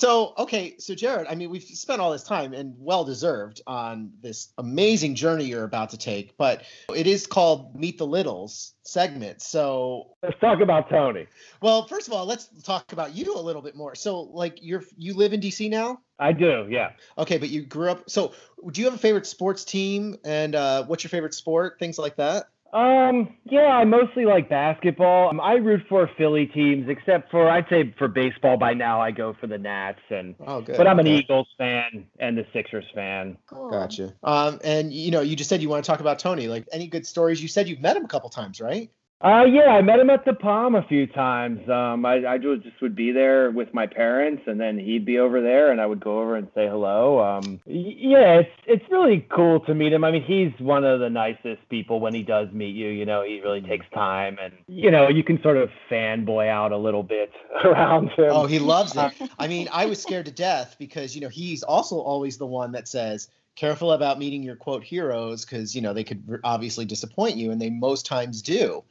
[0.04, 4.12] So, okay, so Jarad, I mean, we've spent all this time and well deserved on
[4.22, 9.42] this amazing journey you're about to take, but it is called Meet the Littles segment.
[9.42, 11.26] So, Let's talk about Tony.
[11.62, 13.96] well, first of all, let's talk about you a little bit more.
[13.96, 16.00] So, like, you're you live in DC now?
[16.20, 16.92] I do, yeah.
[17.18, 18.10] Okay, but you grew up.
[18.10, 18.34] So,
[18.74, 21.80] do you have a favorite sports team, and uh, what's your favorite sport?
[21.80, 22.50] Things like that.
[22.74, 25.30] Um, yeah, I mostly like basketball.
[25.30, 29.12] Um, I root for Philly teams, except for I'd say for baseball by now I
[29.12, 30.78] go for the Nats, and Oh, good.
[30.78, 31.20] but I'm an Okay.
[31.20, 33.38] Eagles fan and the Sixers fan.
[33.46, 33.70] Cool.
[33.70, 34.14] Gotcha.
[34.24, 36.48] Um, and you know, you just said you want to talk about Tony.
[36.48, 37.42] Like, any good stories?
[37.42, 38.90] You said you've met him a couple times, right?
[39.24, 41.70] Uh, yeah, I met him at the Palm a few times.
[41.70, 45.40] Um, I, I just would be there with my parents, and then he'd be over
[45.40, 47.24] there, and I would go over and say hello.
[47.24, 50.04] Um, yeah, it's it's really cool to meet him.
[50.04, 52.90] I mean, he's one of the nicest people when he does meet you.
[52.90, 56.74] You know, he really takes time, and you know, you can sort of fanboy out
[56.74, 57.32] a little bit
[57.64, 58.30] around him.
[58.30, 59.14] Oh, he loves it.
[59.40, 62.74] I mean, I was scared to death because you know he's also always the one
[62.74, 67.38] that says, "Careful about meeting your quote heroes," because you know they could obviously disappoint
[67.38, 68.84] you, and they most times do.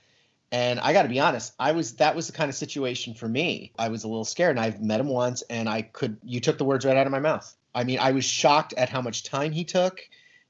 [0.53, 3.27] And I got to be honest, I was that was the kind of situation for
[3.27, 3.73] me.
[3.79, 6.59] I was a little scared, and I've met him once, and I could you took
[6.59, 7.57] the words right out of my mouth.
[7.75, 10.01] I mean, I was shocked at how much time he took,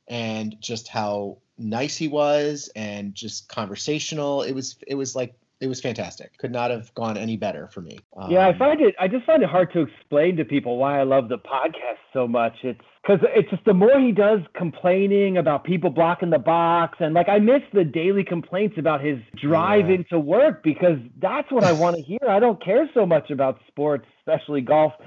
[0.08, 4.42] and just how nice he was, and just conversational.
[4.42, 6.36] It was it was like it was fantastic.
[6.38, 8.00] Could not have gone any better for me.
[8.28, 8.96] Yeah, I Um, find it.
[8.98, 12.26] I just find it hard to explain to people why I love the podcast so
[12.26, 12.54] much.
[12.64, 17.14] It's because it's just the more he does complaining about people blocking the box, and
[17.14, 19.96] like I miss the daily complaints about his drive Yeah.
[19.96, 22.18] into work because that's what I want to hear.
[22.28, 24.92] I don't care so much about sports, especially golf.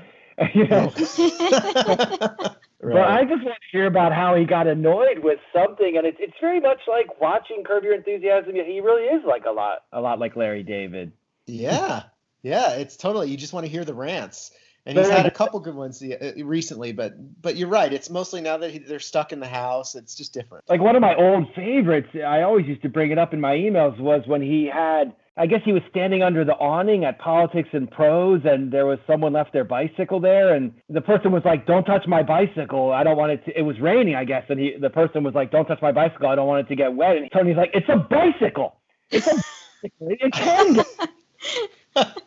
[0.54, 0.92] You know,
[2.94, 6.18] but I just want to hear about how he got annoyed with something, and it's
[6.20, 8.54] it's very much like watching Curb Your Enthusiasm.
[8.54, 11.12] He really is like a lot, a lot like Larry David.
[11.46, 12.04] Yeah,
[12.42, 13.30] yeah, it's totally.
[13.30, 14.52] You just want to hear the rants,
[14.86, 16.92] and he's had a couple good ones uh, recently.
[16.92, 17.92] But but you're right.
[17.92, 19.96] It's mostly now that he, they're stuck in the house.
[19.96, 20.64] It's just different.
[20.70, 23.56] like one of my old favorites i always used to bring it up in my
[23.56, 27.70] emails was when he had i guess he was standing under the awning at Politics
[27.74, 31.66] and Prose and there was someone left their bicycle there and the person was like
[31.66, 34.60] don't touch my bicycle i don't want it to it was raining i guess and
[34.60, 36.94] he the person was like don't touch my bicycle i don't want it to get
[36.94, 38.78] wet and tony's like it's a bicycle
[39.12, 39.36] it's a
[39.82, 40.88] bicycle it can get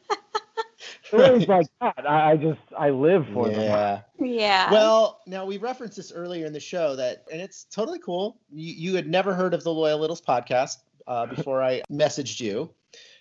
[1.10, 4.00] things like that I, I just i live for them yeah.
[4.20, 4.70] Yeah.
[4.70, 8.38] Well, now we referenced this earlier in the show that, and it's totally cool.
[8.52, 12.70] You, you had never heard of the Loyal Littles podcast uh, before I messaged you.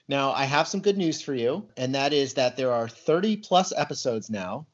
[0.07, 3.37] Now I have some good news for you, and that is that there are 30
[3.37, 4.65] plus episodes now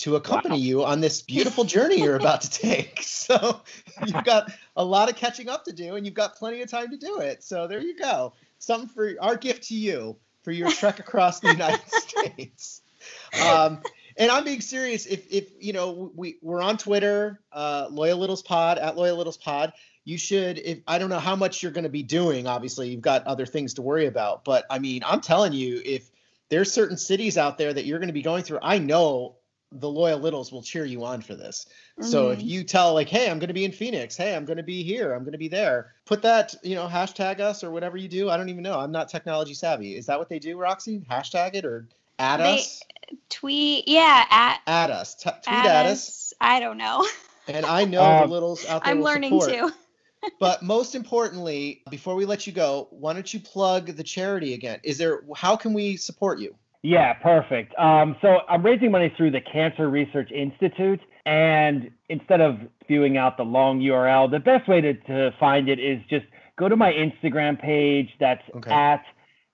[0.00, 3.06] to accompany you on this beautiful journey you're about to take.
[3.30, 3.60] So
[4.04, 6.90] you've got a lot of catching up to do, and you've got plenty of time
[6.90, 7.44] to do it.
[7.44, 8.32] So there you go.
[8.58, 12.82] Something for our gift to you for your trek across the United States.
[13.46, 13.82] Um,
[14.16, 15.06] and I'm being serious.
[15.06, 19.36] If if you know we we're on Twitter, uh, Loyal Littles Pod at Loyal Littles
[19.36, 19.72] Pod.
[20.04, 20.58] You should.
[20.58, 23.46] If I don't know how much you're going to be doing, obviously you've got other
[23.46, 24.44] things to worry about.
[24.44, 26.10] But I mean, I'm telling you, if
[26.48, 29.36] there's certain cities out there that you're going to be going through, I know
[29.72, 31.66] the Loyal Littles will cheer you on for this.
[32.00, 32.44] So if Mhm.
[32.46, 34.16] you tell like, hey, I'm going to be in Phoenix.
[34.16, 35.12] Hey, I'm going to be here.
[35.12, 35.92] I'm going to be there.
[36.06, 38.30] Put that, you know, hashtag us or whatever you do.
[38.30, 38.80] I don't even know.
[38.80, 39.94] I'm not technology savvy.
[39.96, 41.00] Is that what they do, Roxy?
[41.08, 41.86] Hashtag it or
[42.18, 42.82] add They- us?
[43.28, 45.14] tweet, yeah, at Add us.
[45.14, 46.08] T- tweet at, at, us.
[46.08, 46.34] us.
[46.40, 47.06] I don't know.
[47.46, 49.50] And I know Um, the littles out there I'm will learning support.
[49.70, 49.74] too.
[50.38, 54.80] But most importantly, before we let you go, why don't you plug the charity again?
[54.82, 56.54] Is there how can we support you?
[56.82, 57.78] Yeah, perfect.
[57.78, 63.36] Um, so I'm raising money through the Cancer Research Institute, and instead of spewing out
[63.36, 66.24] the long URL, the best way to, to find it is just
[66.58, 68.08] go to my Instagram page.
[68.18, 68.70] That's Okay.
[68.70, 69.04] at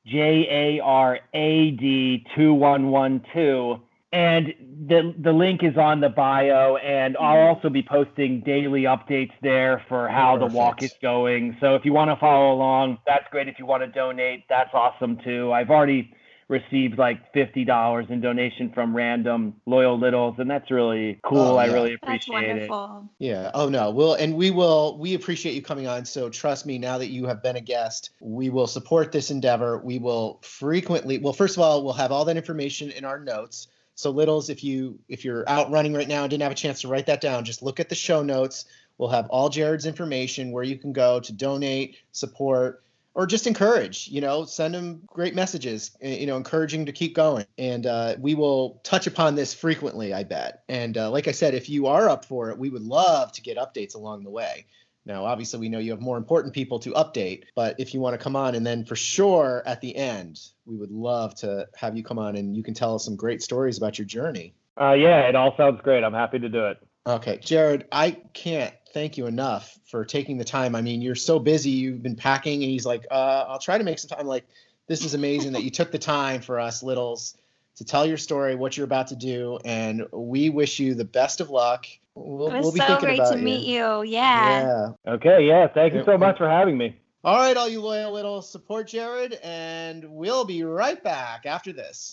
[0.06, 0.46] J
[0.78, 3.80] A R A D two one one two,
[4.12, 4.54] and
[4.86, 6.76] the the link is on the bio.
[6.76, 7.54] And I'll Mhm.
[7.54, 11.56] also be posting daily updates there for how the walk is going.
[11.60, 13.48] So if you want to follow along, that's great.
[13.48, 15.52] If you want to donate, that's awesome too.
[15.52, 16.12] I've already
[16.48, 21.40] received like fifty dollars in donation from random loyal littles, and that's really cool.
[21.40, 21.72] Oh, I yeah.
[21.72, 22.70] really That's appreciate it.
[23.18, 23.50] Yeah.
[23.54, 23.90] Oh no.
[23.90, 24.96] We'll and we will.
[24.98, 26.04] We appreciate you coming on.
[26.04, 26.78] So trust me.
[26.78, 29.78] Now that you have been a guest, we will support this endeavor.
[29.78, 31.18] We will frequently.
[31.18, 33.66] Well, first of all, we'll have all that information in our notes.
[33.96, 36.82] So littles, if you if you're out running right now and didn't have a chance
[36.82, 38.66] to write that down, just look at the show notes.
[38.98, 42.82] We'll have all Jarad's information where you can go to donate, support,
[43.14, 44.08] or just encourage.
[44.08, 45.90] You know, send him great messages.
[46.02, 47.46] eh, You know, encouraging to keep going.
[47.58, 50.62] And uh, we will touch upon this frequently, I bet.
[50.68, 53.42] And uh, like I said, if you are up for it, we would love to
[53.42, 54.66] get updates along the way.
[55.06, 58.18] Now, obviously, we know you have more important people to update, but if you want
[58.18, 61.96] to come on, and then for sure at the end, we would love to have
[61.96, 64.52] you come on and you can tell us some great stories about your journey.
[64.78, 66.02] Uh, yeah, it all sounds great.
[66.02, 66.78] I'm happy to do it.
[67.06, 70.74] Okay, Jarad, I can't thank you enough for taking the time.
[70.74, 71.70] I mean, you're so busy.
[71.70, 74.44] You've been packing, and he's like, uh, "I'll try to make some time." Like,
[74.88, 77.36] this is amazing that you took the time for us littles
[77.76, 81.40] to tell your story, what you're about to do, and we wish you the best
[81.40, 81.86] of luck.
[82.16, 83.44] We'll, It was we'll be so thinking great about to you.
[83.44, 84.02] meet you.
[84.04, 84.90] Yeah.
[85.06, 85.12] Yeah.
[85.14, 86.96] Okay, yeah, thank you so much for having me.
[87.22, 92.10] All right, all you loyal little support Jarad, and we'll be right back after this.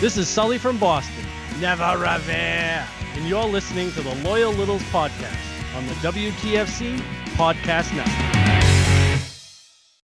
[0.00, 1.24] This is Sully from Boston.
[1.60, 2.84] Never revere.
[3.14, 5.36] And you're listening to the Loyal Littles podcast
[5.76, 6.98] on the WTFC
[7.36, 8.41] Podcast Network.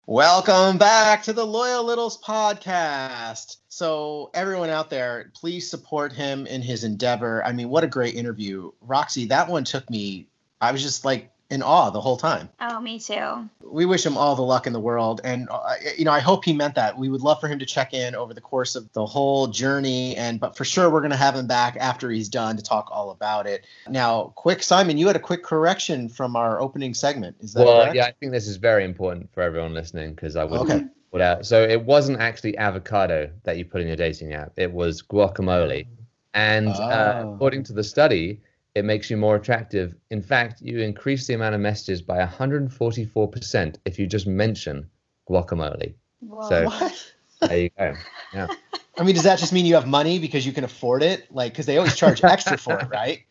[0.07, 3.57] Welcome back to the Loyal Littles podcast.
[3.69, 7.43] So, everyone out there, please support him in his endeavor.
[7.43, 8.71] I mean, what a great interview.
[8.81, 10.27] Roxy, that one took me,
[10.61, 12.49] I was just like in awe the whole time.
[12.59, 13.47] Oh, me too.
[13.61, 15.21] We wish him all the luck in the world.
[15.23, 16.97] And, uh, you know, I hope he meant that.
[16.97, 20.15] We would love for him to check in over the course of the whole journey.
[20.15, 22.89] And, but for sure, we're going to have him back after he's done to talk
[22.91, 23.65] all about it.
[23.87, 27.35] Now, quick, Simon, you had a quick correction from our opening segment.
[27.41, 27.95] Is that well, correct?
[27.95, 30.85] yeah, I think this is very important for everyone listening because I wouldn't Okay.
[31.11, 31.45] put out.
[31.45, 35.85] So it wasn't actually avocado that you put in your dating app; it was guacamole.
[36.33, 37.33] And uh, Oh.
[37.35, 38.41] according to the study,
[38.75, 39.95] it makes you more attractive.
[40.11, 44.89] In fact, you increase the amount of messages by 144% if you just mention
[45.29, 45.95] guacamole.
[46.19, 46.49] Whoa.
[46.49, 47.11] So- What?
[47.41, 47.93] There you go.
[48.33, 48.47] Yeah.
[48.97, 51.27] I mean, does that just mean you have money because you can afford it?
[51.29, 53.23] Like, because they always charge extra for it, right?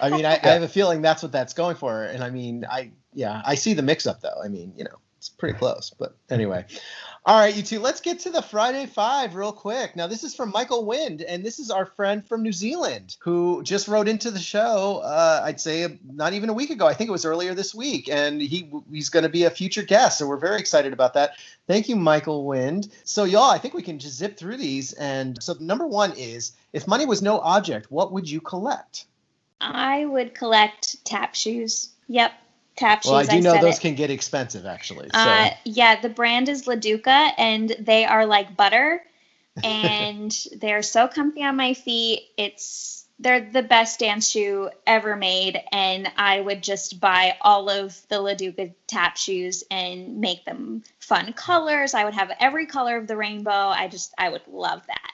[0.00, 2.04] I mean, I, I have a feeling that's what that's going for.
[2.04, 4.40] And I mean, I, yeah, I see the mix up though.
[4.44, 5.90] I mean, you know, it's pretty close.
[5.96, 6.64] But anyway.
[7.24, 9.94] All right, you two, let's get to the Friday Five real quick.
[9.94, 13.62] Now, this is from Michael Wind, and this is our friend from New Zealand who
[13.62, 15.02] just wrote into the show.
[15.04, 16.84] Uh, I'd say not even a week ago.
[16.84, 19.84] I think it was earlier this week, and he he's going to be a future
[19.84, 21.34] guest, so we're very excited about that.
[21.68, 22.88] Thank you, Michael Wind.
[23.04, 24.92] So, y'all, I think we can just zip through these.
[24.94, 29.04] And so, number one is if money was no object, what would you collect?
[29.60, 31.90] I would collect tap shoes.
[32.08, 32.32] Yep,
[32.76, 33.28] tap Well, I shoes.
[33.28, 33.80] do know those it.
[33.80, 35.10] can get expensive, actually.
[35.10, 39.02] So, Uh, yeah, the brand is Laduca, and they are like butter,
[39.62, 42.30] and they're so comfy on my feet.
[42.36, 48.00] It's they're the best dance shoe ever made, and I would just buy all of
[48.08, 51.94] the Laduca tap shoes and make them fun colors.
[51.94, 53.50] I would have every color of the rainbow.
[53.50, 55.12] I just I would love that.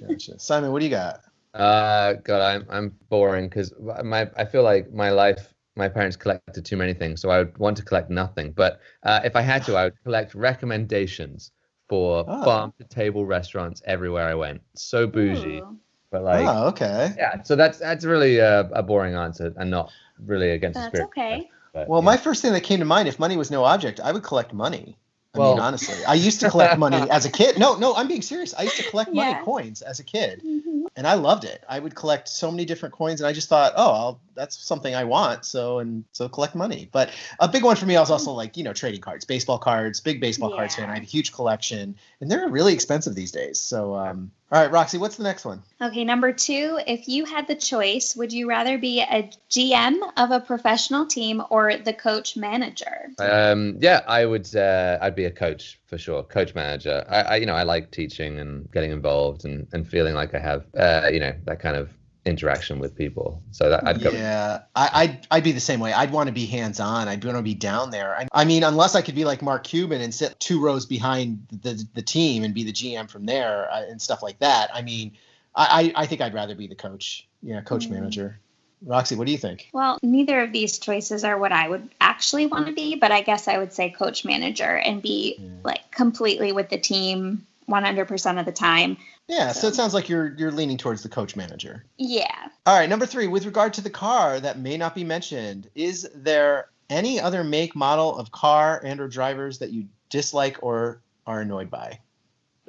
[0.00, 0.38] gotcha.
[0.38, 1.20] Simon, what do you got?
[1.54, 3.72] Uh, God, I'm I'm boring because
[4.04, 5.52] my I feel like my life.
[5.80, 8.52] My parents collected too many things, so I would want to collect nothing.
[8.52, 11.52] But uh, if I had to, I would collect recommendations
[11.88, 12.44] for Oh.
[12.44, 14.60] farm to table restaurants everywhere I went.
[14.76, 15.78] So bougie, Ooh.
[16.12, 17.14] but like, oh, okay.
[17.16, 17.42] yeah.
[17.42, 19.90] So that's that's really a, a boring answer and not
[20.24, 20.92] really against the spirit.
[20.92, 21.32] That's spirit.
[21.40, 21.50] okay.
[21.72, 22.04] But, Well, yeah.
[22.12, 24.52] my first thing that came to mind, if money was no object, I would collect
[24.52, 24.98] money.
[25.34, 27.58] I mean, Well- honestly, I used to collect money as a kid.
[27.58, 28.52] No, no, I'm being serious.
[28.54, 29.42] I used to collect money Yeah.
[29.42, 30.86] coins as a kid, Mhm.
[30.96, 31.62] and I loved it.
[31.68, 34.94] I would collect so many different coins, and I just thought, oh, I'll, that's something
[34.94, 35.44] I want.
[35.44, 36.88] So and so collect money.
[36.90, 40.00] But a big one for me was also like you know trading cards, baseball cards,
[40.00, 40.88] big baseball cards fan.
[40.88, 43.60] I have a huge collection, and they're really expensive these days.
[43.60, 45.62] So, um, all right, Roxy, what's the next one?
[45.80, 50.30] Okay, number two, if you had the choice, would you rather be a GM of
[50.30, 53.10] a professional team or the coach manager?
[53.18, 54.54] Um, yeah, I would.
[54.56, 57.04] Uh, I'd be a coach for sure, coach manager.
[57.08, 60.38] I, I, you know, I like teaching and getting involved and, and feeling like I
[60.38, 61.90] have, uh, you know, that kind of
[62.24, 63.42] interaction with people.
[63.50, 64.10] So that I'd go.
[64.10, 65.92] Yeah, I, I'd I'd be the same way.
[65.92, 67.08] I'd want to be hands on.
[67.08, 68.14] I'd want to be down there.
[68.16, 71.46] I, I mean, unless I could be like Mark Cuban and sit two rows behind
[71.62, 74.70] the the team and be the GM from there uh, and stuff like that.
[74.74, 75.12] I mean,
[75.54, 77.26] I I, I think I'd rather be the coach.
[77.42, 77.92] Yeah, coach Mm.
[77.92, 78.38] manager.
[78.82, 79.68] Roxy, what do you think?
[79.74, 83.20] Well, neither of these choices are what I would actually want to be, but I
[83.20, 85.48] guess I would say coach manager and be Yeah.
[85.62, 88.96] like completely with the team 100% of the time.
[89.28, 91.84] Yeah, so So- it sounds like you're you're leaning towards the coach manager.
[91.96, 92.48] Yeah.
[92.66, 96.08] All right, number three, with regard to the car that may not be mentioned, is
[96.14, 101.40] there any other make, model of car and or drivers that you dislike or are
[101.40, 102.00] annoyed by?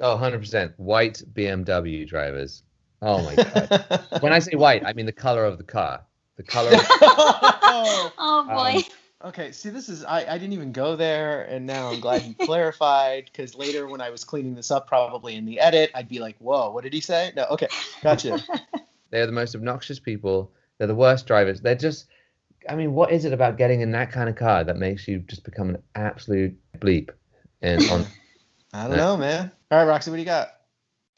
[0.00, 2.62] Oh, 100% white BMW drivers.
[3.02, 4.00] Oh my god.
[4.20, 6.02] when I say white, I mean the color of the car.
[6.36, 6.70] The color.
[6.76, 6.82] Of,
[8.18, 8.76] Oh boy.
[8.78, 8.82] Um,
[9.24, 12.34] okay, see, this is I, I didn't even go there, and now I'm glad you
[12.44, 16.18] clarified because later when I was cleaning this up, probably in the edit, I'd be
[16.18, 17.68] like, "Whoa, what did he say?" No, okay,
[18.02, 18.42] gotcha.
[19.10, 20.52] they're the most obnoxious people.
[20.78, 21.60] They're the worst drivers.
[21.60, 22.06] They're just.
[22.68, 25.18] I mean, what is it about getting in that kind of car that makes you
[25.20, 27.10] just become an absolute bleep?
[27.60, 28.06] And on
[28.72, 29.50] I don't know, man.
[29.70, 30.48] All right, Roxy, what do you got?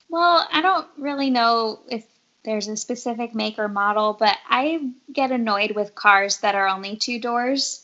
[0.08, 2.04] Well, I don't really know if
[2.44, 6.96] there's a specific make or model, but I get annoyed with cars that are only
[6.96, 7.83] two doors.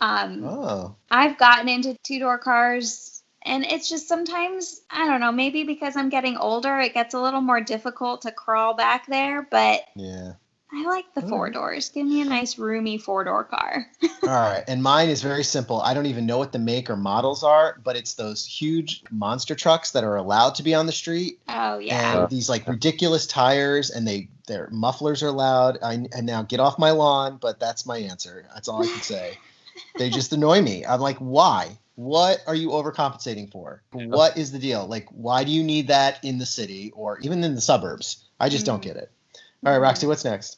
[0.00, 5.32] Um, Oh, I've gotten into two door cars And it's just sometimes, I don't know,
[5.32, 9.46] maybe because I'm getting older, it gets a little more difficult to crawl back there,
[9.50, 10.32] but Yeah.
[10.72, 11.88] I like the four doors.
[11.88, 13.86] Give me a nice roomy four door car.
[14.22, 14.62] All right.
[14.68, 15.80] And mine is very simple.
[15.80, 19.56] I don't even know what the make or models are, but it's those huge monster
[19.56, 21.40] trucks that are allowed to be on the street.
[21.48, 22.20] Oh yeah.
[22.20, 25.78] And these like ridiculous tires and they their mufflers are loud.
[25.82, 28.46] I and now get off my lawn, but that's my answer.
[28.54, 29.38] That's all I can say.
[29.96, 30.84] they just annoy me.
[30.84, 31.78] I'm like, why?
[31.94, 33.82] What are you overcompensating for?
[33.92, 34.86] What is the deal?
[34.86, 38.24] Like, why do you need that in the city or even in the suburbs?
[38.38, 38.84] I just don't Mm.
[38.84, 39.12] get it.
[39.66, 40.56] All right, Roxy, what's next?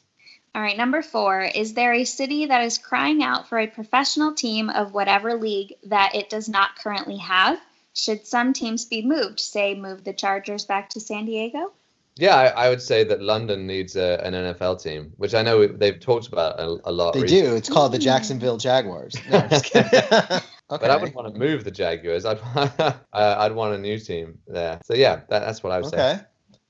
[0.55, 1.41] All right, number four.
[1.41, 5.73] Is there a city that is crying out for a professional team of whatever league
[5.85, 7.59] that it does not currently have?
[7.93, 9.39] Should some teams be moved?
[9.39, 11.73] Say, move the Chargers back to San Diego?
[12.17, 15.65] Yeah, I, I would say that London needs a, an NFL team, which I know
[15.65, 17.13] they've talked about a, a lot.
[17.13, 17.49] They recently.
[17.49, 17.55] do.
[17.55, 19.15] It's called the Jacksonville Jaguars.
[19.31, 19.89] No, I'm just kidding.
[19.93, 20.39] okay.
[20.69, 22.25] But I wouldn't want to move the Jaguars.
[22.25, 24.79] I'd uh, I'd want a new team there.
[24.83, 25.97] So yeah, that, that's what I would say.
[25.97, 26.21] Okay.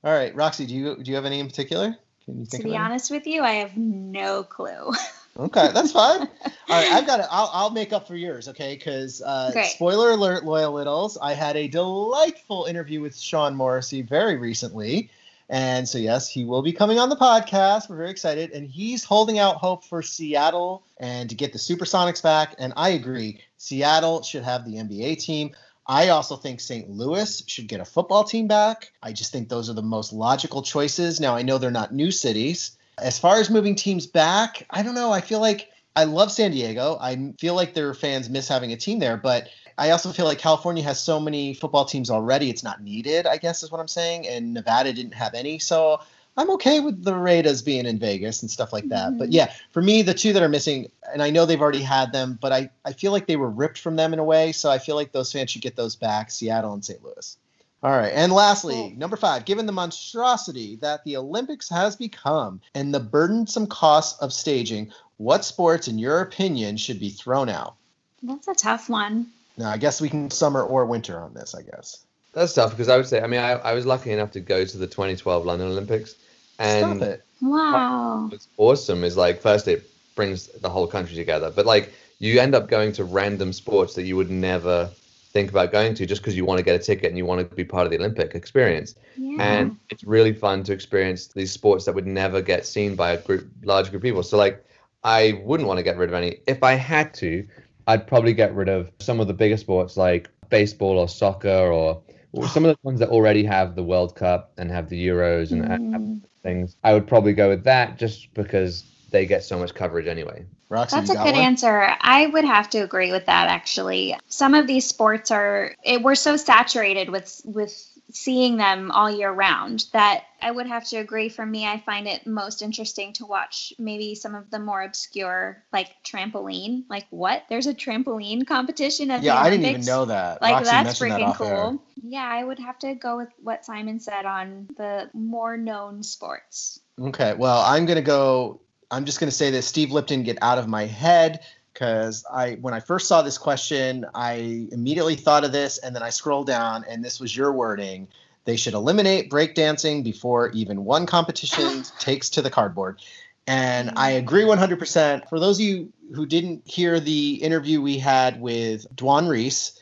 [0.02, 1.96] All right, Roxy, do you do you have any in particular?
[2.26, 2.84] Can you To think be of any?
[2.84, 4.92] honest with you, I have no clue.
[5.38, 6.20] Okay, that's fine.
[6.20, 6.28] All
[6.68, 7.26] right, I've got it.
[7.30, 8.74] I'll, I'll make up for yours, okay?
[8.76, 9.66] Because uh, Great.
[9.66, 15.10] spoiler alert, loyal littles, I had a delightful interview with Sean Morrissey very recently,
[15.48, 17.88] and so yes, he will be coming on the podcast.
[17.88, 22.22] We're very excited, and he's holding out hope for Seattle and to get the Supersonics
[22.22, 22.54] back.
[22.58, 25.54] And I agree, Seattle should have the NBA team.
[25.86, 26.88] I also think St.
[26.88, 28.92] Louis should get a football team back.
[29.02, 31.20] I just think those are the most logical choices.
[31.20, 32.78] Now I know they're not new cities.
[32.96, 35.12] As far as moving teams back, I don't know.
[35.12, 36.96] I feel like I love San Diego.
[37.00, 40.38] I feel like their fans miss having a team there, but I also feel like
[40.38, 42.50] California has so many football teams already.
[42.50, 44.28] It's not needed, I guess is what I'm saying.
[44.28, 45.58] And Nevada didn't have any.
[45.58, 46.00] So
[46.36, 49.18] I'm okay with the Raiders being in Vegas and stuff like that.
[49.18, 49.34] But Mhm.
[49.34, 52.38] yeah, for me, the two that are missing, and I know they've already had them,
[52.40, 54.52] but I, I feel like they were ripped from them in a way.
[54.52, 57.02] So I feel like those fans should get those back Seattle and St.
[57.04, 57.36] Louis.
[57.82, 58.12] All right.
[58.14, 58.92] And lastly, Cool.
[58.96, 64.32] number five, given the monstrosity that the Olympics has become and the burdensome costs of
[64.32, 67.74] staging, what sports, in your opinion, should be thrown out?
[68.22, 69.26] That's a tough one.
[69.56, 72.04] Now, I guess we can summer or winter on this, I guess.
[72.32, 74.64] That's tough because I would say, I mean, I, I was lucky enough to go
[74.64, 76.16] to the 2012 London Olympics,
[76.58, 77.24] and Stop it.
[77.40, 78.28] Wow.
[78.30, 82.54] what's awesome is like first it brings the whole country together, but like you end
[82.54, 84.90] up going to random sports that you would never
[85.32, 87.48] think about going to just because you want to get a ticket and you want
[87.48, 88.94] to be part of the Olympic experience.
[89.16, 89.42] Yeah.
[89.42, 93.20] and it's really fun to experience these sports that would never get seen by a
[93.20, 94.64] group large group of people so like
[95.04, 97.46] i wouldn't want to get rid of any if i had to
[97.88, 102.02] i'd probably get rid of some of the bigger sports like baseball or soccer or,
[102.32, 105.52] or some of the ones that already have the world cup and have the euros
[105.52, 106.20] and, and Mm.
[106.42, 110.44] things i would probably go with that just because they get so much coverage anyway
[110.70, 111.34] Roxy, That's a good one?
[111.36, 111.94] answer.
[112.00, 114.16] I would have to agree with that actually.
[114.28, 117.72] Some of these sports are it, we're so saturated with with
[118.10, 122.06] seeing them all year round that I would have to agree for me I find
[122.06, 126.84] it most interesting to watch maybe some of the more obscure like trampoline.
[126.88, 127.44] Like what?
[127.48, 130.42] There's a trampoline competition at Yeah, the I didn't even know that.
[130.42, 131.56] Like Roxy that's mentioned that freaking air.
[131.56, 131.82] cool.
[132.02, 136.80] Yeah, I would have to go with what Simon said on the more known sports.
[137.00, 138.60] Okay, well, I'm gonna go.
[138.90, 141.40] I'm just gonna say that Steve Lipton get out of my head
[141.74, 146.04] because I, when I first saw this question, I immediately thought of this, and then
[146.04, 148.06] I scrolled down, and this was your wording.
[148.44, 153.00] They should eliminate breakdancing before even one competition takes to the cardboard.
[153.46, 154.18] And I mm.
[154.18, 155.28] agree 100%.
[155.28, 159.78] For those of you who didn't hear the interview we had with Dwan Reese,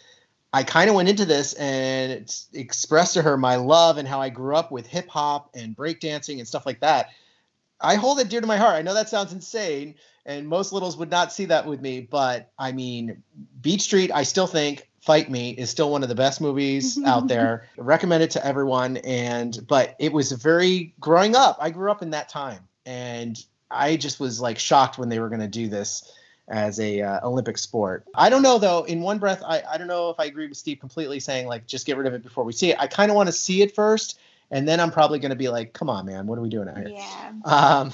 [0.53, 4.30] I kind of went into this and expressed to her my love and how I
[4.30, 7.11] grew up with hip hop and breakdancing and stuff like that.
[7.83, 8.74] I hold it dear to my heart.
[8.74, 12.51] I know that sounds insane, and most littles would not see that with me, but
[12.59, 13.22] I mean,
[13.61, 17.26] Beat Street, I still think Fight Me is still one of the best movies out
[17.26, 17.68] there.
[17.76, 18.99] Recommend it to everyone.
[18.99, 21.59] And but it was very growing up.
[21.61, 25.28] I grew up in that time, and I just was like shocked when they were
[25.28, 26.12] going to do this
[26.49, 28.07] as a uh, Olympic sport.
[28.14, 28.85] I don't know though.
[28.85, 31.66] In one breath, I, I don't know if I agree with Steve completely saying like
[31.66, 32.76] just get rid of it before we see it.
[32.78, 34.20] I kind of want to see it first,
[34.53, 36.68] and then I'm probably going to be like, come on, man, what are we doing
[36.68, 36.88] out here?
[36.88, 37.32] Yeah.
[37.44, 37.92] Um,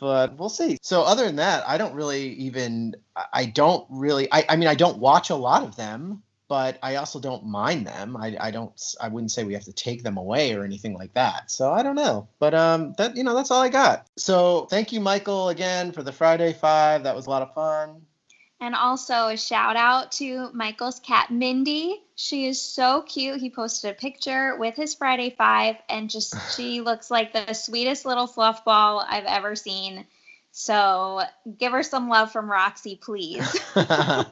[0.00, 0.76] but we'll see.
[0.82, 2.96] So other than that, I don't really even.
[3.32, 4.30] I- don't really.
[4.32, 7.86] I, I mean, I don't watch a lot of them, but I also don't mind
[7.86, 8.16] them.
[8.16, 8.72] I, I don't.
[9.00, 11.50] I wouldn't say we have to take them away or anything like that.
[11.50, 12.28] So I don't know.
[12.40, 14.08] But um, that you know, that's all I got.
[14.16, 17.04] So thank you, Michael, again for the Friday Five.
[17.04, 18.02] That was a lot of fun.
[18.64, 22.02] And also a shout out to Michael's cat Mindy.
[22.14, 23.38] She is so cute.
[23.38, 28.06] He posted a picture with his Friday Five, and just she looks like the sweetest
[28.06, 30.06] little fluff ball I've ever seen.
[30.50, 31.20] So
[31.58, 33.46] give her some love from Roxy, please.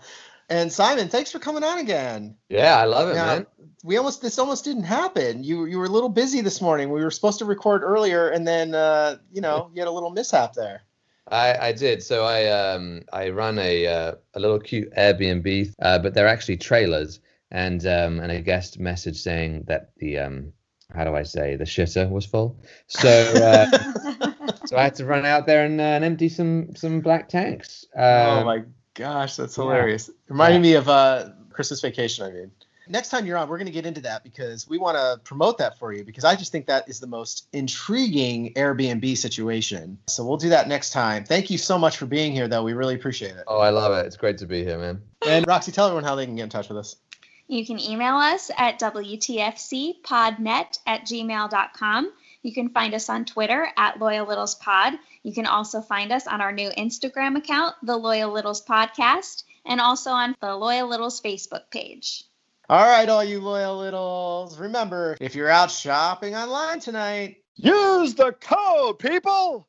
[0.48, 2.36] And Simon, thanks for coming on again.
[2.50, 3.24] Yeah, I love it, Yeah.
[3.24, 3.46] man.
[3.84, 5.44] We almost this almost didn't happen.
[5.44, 6.90] You you were a little busy this morning.
[6.90, 10.10] We were supposed to record earlier, and then uh, you know you had a little
[10.10, 10.82] mishap there.
[11.32, 12.02] I, I did.
[12.02, 16.58] So I um I run a uh, a little cute Airbnb, uh, but they're actually
[16.58, 17.20] trailers,
[17.50, 20.52] and um and a guest message saying that the um
[20.94, 22.56] how do I say the shitter was full.
[22.86, 23.10] So
[23.42, 23.66] uh,
[24.66, 27.86] so I had to run out there and, uh, and empty some some black tanks.
[27.96, 28.64] oh Um, my
[28.94, 29.62] gosh, that's yeah.
[29.62, 30.10] hilarious.
[30.28, 30.62] Reminded Yeah.
[30.62, 32.26] me of uh, Christmas Vacation.
[32.26, 32.50] I mean,
[32.92, 35.58] next time you're on, we're going to get into that because we want to promote
[35.58, 39.98] that for you because I just think that is the most intriguing Airbnb situation.
[40.08, 41.24] So we'll do that next time.
[41.24, 42.62] Thank you so much for being here, though.
[42.62, 43.44] We really appreciate it.
[43.48, 44.06] Oh, I love it.
[44.06, 45.02] It's great to be here, man.
[45.26, 46.96] And Roxy, tell everyone how they can get in touch with us.
[47.48, 52.12] You can email us at WTFCpodnet at gmail.com.
[52.42, 54.94] You can find us on Twitter at Loyal Littles Pod.
[55.22, 59.80] You can also find us on our new Instagram account, The Loyal Littles Podcast, and
[59.80, 62.24] also on the Loyal Littles Facebook page.
[62.72, 64.58] All right, all you loyal littles.
[64.58, 69.68] Remember, if you're out shopping online tonight, Use the code, people.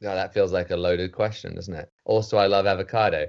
[0.00, 1.90] No, that feels like a loaded question, doesn't it?
[2.04, 3.26] Also, I love avocado.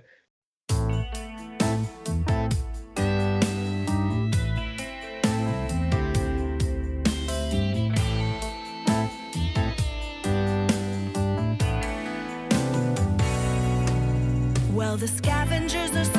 [14.71, 16.18] Well, the scavengers are